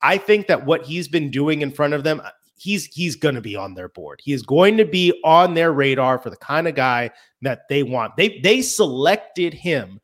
I 0.02 0.17
think 0.17 0.47
that 0.47 0.65
what 0.65 0.84
he's 0.84 1.08
been 1.08 1.32
doing 1.32 1.62
in 1.62 1.71
front 1.71 1.93
of 1.93 2.04
them, 2.04 2.21
uh, 2.23 2.30
he's 2.56 2.86
he's 2.86 3.15
going 3.15 3.36
to 3.36 3.41
be 3.41 3.56
on 3.56 3.73
their 3.73 3.89
board. 3.89 4.19
He 4.23 4.34
is 4.34 4.41
going 4.41 4.78
to 4.78 4.86
be 4.86 5.19
on 5.23 5.54
their 5.54 5.73
radar 5.73 6.17
for 6.17 6.30
the 6.30 6.38
kind 6.38 6.67
of 6.67 6.76
guy 6.76 7.12
that 7.41 7.62
they 7.69 7.84
want. 7.84 8.15
They 8.15 8.39
they 8.39 8.62
selected 8.62 9.54
him 9.54 10.00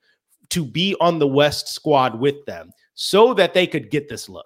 to 0.50 0.66
be 0.66 0.96
on 1.00 1.20
the 1.20 1.28
West 1.28 1.68
squad 1.68 2.20
with 2.20 2.46
them 2.46 2.72
so 2.94 3.34
that 3.34 3.54
they 3.54 3.66
could 3.66 3.90
get 3.90 4.08
this 4.08 4.30
look. 4.30 4.46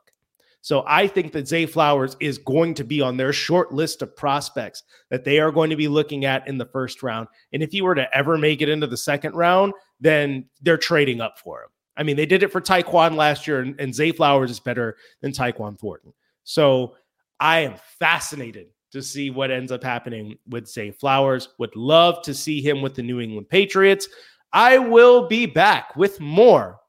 So 0.62 0.84
I 0.86 1.08
think 1.08 1.32
that 1.32 1.48
Zay 1.48 1.66
Flowers 1.66 2.18
is 2.20 2.38
going 2.38 2.74
to 2.74 2.84
be 2.84 3.00
on 3.00 3.16
their 3.16 3.32
short 3.32 3.74
list 3.74 4.02
of 4.02 4.16
prospects 4.18 4.84
that 5.10 5.24
they 5.24 5.40
are 5.40 5.52
going 5.52 5.70
to 5.70 5.78
be 5.78 5.88
looking 5.88 6.26
at 6.26 6.46
in 6.46 6.58
the 6.58 6.66
first 6.66 7.04
round. 7.04 7.30
And 7.54 7.64
if 7.64 7.72
he 7.72 7.82
were 7.82 7.96
to 7.96 8.14
ever 8.14 8.38
make 8.38 8.62
it 8.62 8.68
into 8.68 8.88
the 8.88 8.98
second 8.98 9.34
round, 9.34 9.74
then 10.00 10.46
they're 10.62 10.78
trading 10.78 11.22
up 11.22 11.40
for 11.40 11.64
him. 11.64 11.70
I 11.96 12.04
mean, 12.04 12.16
they 12.16 12.26
did 12.26 12.44
it 12.44 12.52
for 12.52 12.62
Tyquan 12.62 13.16
last 13.16 13.48
year, 13.48 13.62
and, 13.62 13.80
and 13.80 13.94
Zay 13.94 14.12
Flowers 14.12 14.52
is 14.52 14.60
better 14.60 14.98
than 15.22 15.32
Tyquan 15.32 15.80
Thornton. 15.80 16.14
So 16.44 16.96
I 17.40 17.60
am 17.60 17.76
fascinated 18.00 18.68
to 18.92 19.02
see 19.02 19.30
what 19.30 19.52
ends 19.52 19.72
up 19.72 19.84
happening 19.84 20.38
with 20.48 20.68
Zay 20.68 20.92
Flowers. 20.92 21.50
Would 21.60 21.76
love 21.76 22.22
to 22.24 22.34
see 22.34 22.62
him 22.62 22.82
with 22.82 22.96
the 22.96 23.04
New 23.04 23.20
England 23.20 23.50
Patriots. 23.50 24.08
I 24.54 24.78
will 24.78 25.28
be 25.28 25.46
back 25.46 25.96
with 25.96 26.20
more 26.20 26.80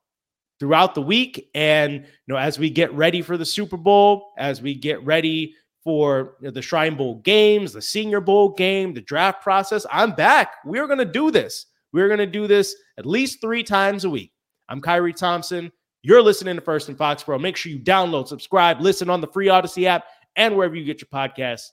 throughout 0.61 0.95
the 0.95 1.03
week. 1.03 1.51
And 1.55 1.95
you 1.95 2.05
know, 2.27 2.37
as 2.37 2.59
we 2.59 2.71
get 2.71 2.93
ready 2.93 3.23
for 3.23 3.37
the 3.37 3.45
Super 3.45 3.77
Bowl, 3.77 4.33
as 4.39 4.63
we 4.63 4.75
get 4.75 5.05
ready 5.05 5.55
for 5.85 6.37
you 6.41 6.49
know, 6.49 6.51
the 6.51 6.63
Shrine 6.63 6.97
Bowl 6.97 7.17
games, 7.17 7.73
the 7.73 7.83
Senior 7.83 8.21
Bowl 8.21 8.51
game, 8.51 8.95
the 8.95 9.01
draft 9.01 9.43
process, 9.43 9.87
I'm 9.91 10.13
back. 10.13 10.57
We're 10.65 10.87
going 10.87 10.99
to 10.99 11.05
do 11.05 11.31
this. 11.31 11.67
We're 11.93 12.09
going 12.09 12.19
to 12.19 12.27
do 12.27 12.47
this 12.47 12.77
at 12.99 13.07
least 13.07 13.41
three 13.41 13.63
times 13.63 14.05
a 14.05 14.11
week. 14.11 14.33
I'm 14.69 14.81
Khari 14.81 15.15
Thompson. 15.15 15.73
You're 16.03 16.23
listening 16.23 16.57
to 16.57 16.61
First 16.63 16.89
and 16.89 16.97
Foxborough. 16.97 17.41
Make 17.41 17.57
sure 17.57 17.73
you 17.73 17.79
download, 17.79 18.29
subscribe, 18.29 18.81
listen 18.81 19.11
on 19.11 19.21
the 19.21 19.27
free 19.27 19.47
Audacy 19.47 19.85
app, 19.85 20.05
and 20.37 20.57
wherever 20.57 20.75
you 20.75 20.85
get 20.85 21.01
your 21.01 21.09
podcasts. 21.09 21.71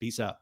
Peace 0.00 0.20
out. 0.20 0.36